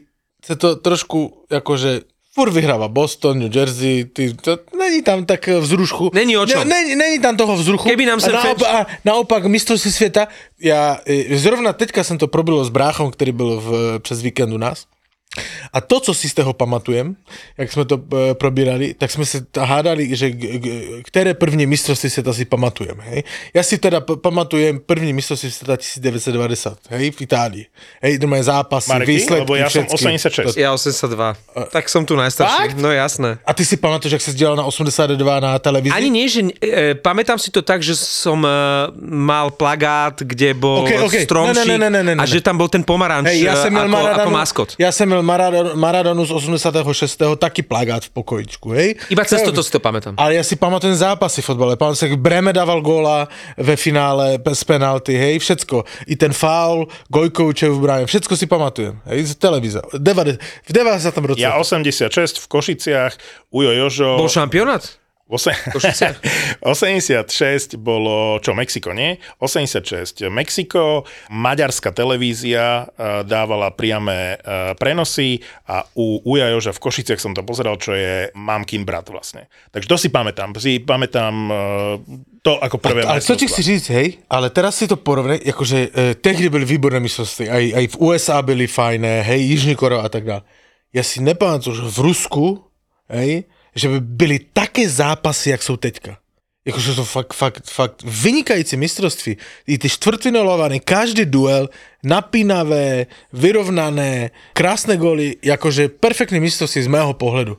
[0.46, 2.00] se to trošku jakože
[2.36, 6.12] furt vyhráva Boston, New Jersey, ty, to, není tam tak vzrušku.
[6.14, 6.68] Není o čom.
[6.68, 7.90] Ne, není, není tam toho vzruchu.
[7.90, 10.28] Keby nám a, sem naopak, a naopak mistrovství světa,
[10.60, 14.58] já e, zrovna teďka jsem to probilo s bráchom, který byl v, přes víkend u
[14.58, 14.86] nás.
[15.74, 17.16] A to, co si z toho pamatujem,
[17.58, 21.66] jak jsme to e, probírali, tak jsme se t- hádali, že g- g- které první
[21.66, 23.04] mistrovství světa si pamatujeme.
[23.04, 23.24] Hej?
[23.54, 27.66] Já si teda p- pamatujem první mistrovství světa 1990, hej, v Itálii.
[28.02, 30.54] Hej, je zápasy, Marky, výsledky, lebo ja som všetky.
[30.54, 30.58] 86.
[30.60, 31.72] Ja 82.
[31.72, 32.76] Tak som tu najstarší.
[32.76, 32.78] Fakt?
[32.78, 33.38] No jasné.
[33.46, 35.96] A ty si pamatuješ, jak se dělal na 82 na televizi?
[35.96, 38.50] Ani nie, že e, pamätám si to tak, že som e,
[39.02, 41.16] mal plagát, kde bol Ok, ok.
[41.26, 43.72] stromčík Ne, ne, ne, ne, ne, a že tam bol ten pomaranč Hej, ja som
[43.74, 44.70] ako, ako Maradonu, maskot.
[44.78, 47.36] ja som měl Maradonu, Maradonu z 86.
[47.36, 48.94] taky plagát v pokojičku, hej?
[49.10, 50.14] Iba cez To je- toto si to pamätám.
[50.16, 51.74] Ale ja si pamatujem zápasy v fotbale.
[51.98, 53.26] Si, jak Breme dával góla
[53.58, 55.84] ve finále z penalty, hej, všetko.
[56.06, 59.82] I ten faul, Gojkovičev v bráne, všetko si pamatujem, hej, z televíze.
[59.98, 61.26] Devade- V 90.
[61.26, 61.42] roce.
[61.42, 63.14] Ja 86 v Košiciach,
[63.50, 64.22] Ujo Jožo.
[64.22, 64.86] Bol šampionát?
[65.26, 66.22] Ose- Košiciach?
[66.62, 69.18] 86 bolo, čo, Mexiko, nie?
[69.42, 71.02] 86 Mexiko,
[71.34, 77.42] maďarská televízia eh, dávala priame eh, prenosy a u Uja Joža v Košiciach som to
[77.42, 79.50] pozeral, čo je mamkin brat vlastne.
[79.74, 80.54] Takže to si pamätám.
[80.62, 84.86] Si pamätám eh, to ako prvé Ale co ti chci říct, hej, ale teraz si
[84.86, 89.42] to porovnej, jakože eh, tehdy byly výborné mistrovství, aj, aj v USA byly fajné, hej,
[89.42, 90.46] Jižní Korea a tak dále.
[90.94, 92.46] Já si nepamatuju, že v Rusku,
[93.10, 93.44] hej,
[93.76, 96.18] že by byly také zápasy, jak jsou teďka.
[96.66, 99.38] Jakože to fakt, fakt, fakt vynikající mistrovství.
[99.68, 101.70] I ty čtvrtfinalované, každý duel,
[102.04, 107.58] napínavé, vyrovnané, krásne góly, jakože perfektný mistrovství z mého pohledu.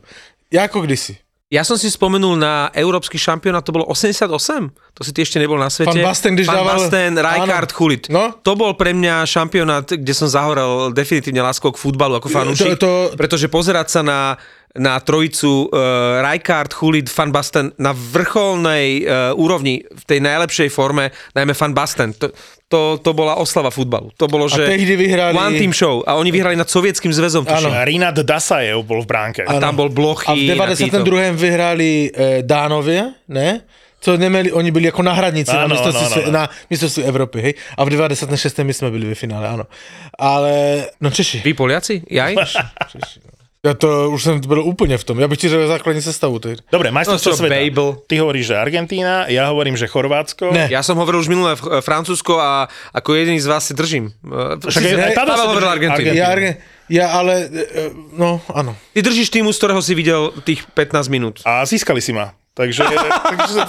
[0.51, 1.17] Jako kdysi.
[1.47, 4.27] Ja som si spomenul na európsky šampionát, to bolo 88?
[4.91, 5.95] To si ty ešte nebol na svete.
[5.95, 7.71] Van Basten, když Van dával- Basten, Rijkaard.
[7.71, 8.03] Chulit.
[8.11, 8.35] No.
[8.43, 12.75] To bol pre mňa šampionát, kde som zahorel definitívne láskou k futbalu ako fanúšik.
[12.75, 14.35] to- Pretože pozerať sa na,
[14.77, 15.77] na trojicu uh,
[16.21, 22.13] Rijkaard, Chulit, Van Basten na vrcholnej uh, úrovni, v tej najlepšej forme, najmä Van Basten,
[22.13, 22.29] to,
[22.67, 24.11] to, to bola oslava futbalu.
[24.15, 27.43] To bolo, že tehdy vyhrali- One Team Show a oni vyhrali nad sovietským zväzom.
[27.43, 27.73] tuším.
[27.83, 29.41] Rinat Dasajev bol v bránke.
[29.47, 30.27] A tam bol Blochy.
[30.27, 31.31] A v 92.
[31.33, 33.61] vyhráli e, Dánovia, ne?
[33.97, 36.31] Co neměli, oni byli jako náhradníci na Áno, mistrovství, áno, sve- áno.
[36.31, 37.53] na mistrovství Evropy, hej?
[37.77, 38.59] A v 96.
[38.63, 39.63] my jsme byli ve finále, ano.
[40.19, 41.41] Ale, no Češi.
[41.45, 42.01] Vy Poliaci?
[42.05, 42.35] Jaj?
[42.93, 43.36] Češi no.
[43.67, 45.19] Ja to už som byl úplně v tom.
[45.19, 46.39] Ja bych ti řekl základní sestavu.
[46.39, 46.55] Tedy.
[46.71, 47.51] Dobre, majstrovstvo No sveta.
[47.51, 47.87] Babel.
[48.07, 50.55] Ty hovoríš, že Argentína, ja hovorím, že Chorvátsko.
[50.55, 50.71] Ne.
[50.71, 54.15] Ja som hovoril už minulé Fr- Francúzsko a ako jediný z vás si držím.
[54.63, 56.15] Však Si- aj- Pavel hovoril Argentínu.
[56.15, 56.31] Ja,
[56.87, 58.71] ja ale, e, no, áno.
[58.95, 61.43] Ty držíš týmu, z ktorého si videl tých 15 minút.
[61.43, 62.36] A získali si ma.
[62.57, 62.81] Takže,
[63.37, 63.59] takže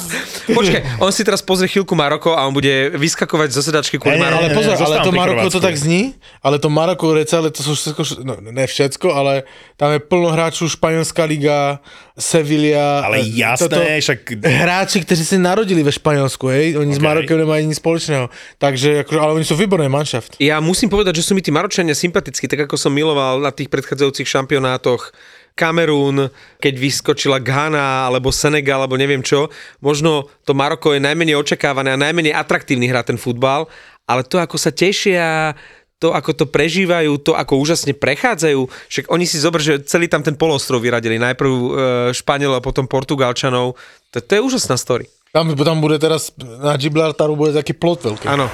[0.49, 4.49] Počkaj, on si teraz pozrie chvíľku Maroko a on bude vyskakovať zo sedačky kvôli Maroko.
[4.49, 8.25] Ale pozor, ale to Maroko to tak zní, ale to Maroko celé, to sú všetko,
[8.25, 9.45] no ne všetko, ale
[9.77, 11.85] tam je plno hráčů, Španielská liga,
[12.19, 13.05] Sevilla.
[13.05, 17.05] Ale e, jasné, však- Hráči, kteří si narodili ve Španělsku, hej, oni s Ok.
[17.05, 18.31] Marokem nemají nic společného.
[18.59, 20.41] Takže, akože, ale oni sú výborný manšaft.
[20.41, 23.69] Ja musím povedať, že sú mi tí Maročania sympatickí, tak ako som miloval na tých
[23.69, 25.13] predchádzajúcich šampionátoch
[25.59, 26.31] Kamerún,
[26.63, 29.51] keď vyskočila Ghana alebo Senegal alebo neviem čo.
[29.83, 33.67] Možno to Maroko je najmenej očakávané a najmenej atraktívny hrá ten futbal,
[34.07, 35.59] ale to, ako sa tešia,
[35.99, 38.71] to, ako to prežívajú, to, ako úžasne prechádzajú.
[38.87, 41.19] Však oni si zober, že celý tam ten polostrov vyradili.
[41.19, 41.69] Najprv e,
[42.15, 43.75] Španielov a potom Portugalčanov.
[44.15, 45.11] To, to je úžasná story.
[45.35, 48.27] Tam, tam bude teraz, na Gibraltaru bude taký plot veľký.
[48.31, 48.49] Áno.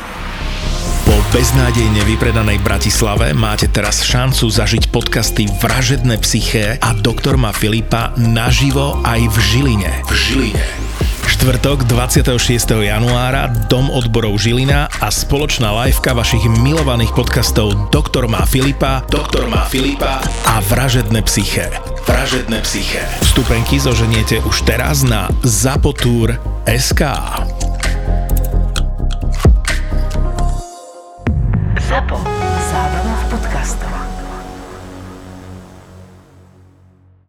[1.34, 9.02] Beznádejne vypredanej Bratislave máte teraz šancu zažiť podcasty Vražedné psyché a Doktor má Filipa naživo
[9.02, 9.90] aj v Žiline.
[10.06, 10.62] V Žiline.
[11.26, 12.38] Štvrtok 26.
[12.86, 19.66] januára Dom odborov Žilina a spoločná liveka vašich milovaných podcastov Doktor má Filipa, Doktor má
[19.66, 21.66] Filipa a Vražedné psyché.
[22.06, 23.02] Vražedné psyché.
[23.26, 27.02] Vstupenky zoženiete už teraz na zapotur.sk.
[31.88, 32.16] Zapo.
[32.16, 32.33] Zábrná v podcastovách.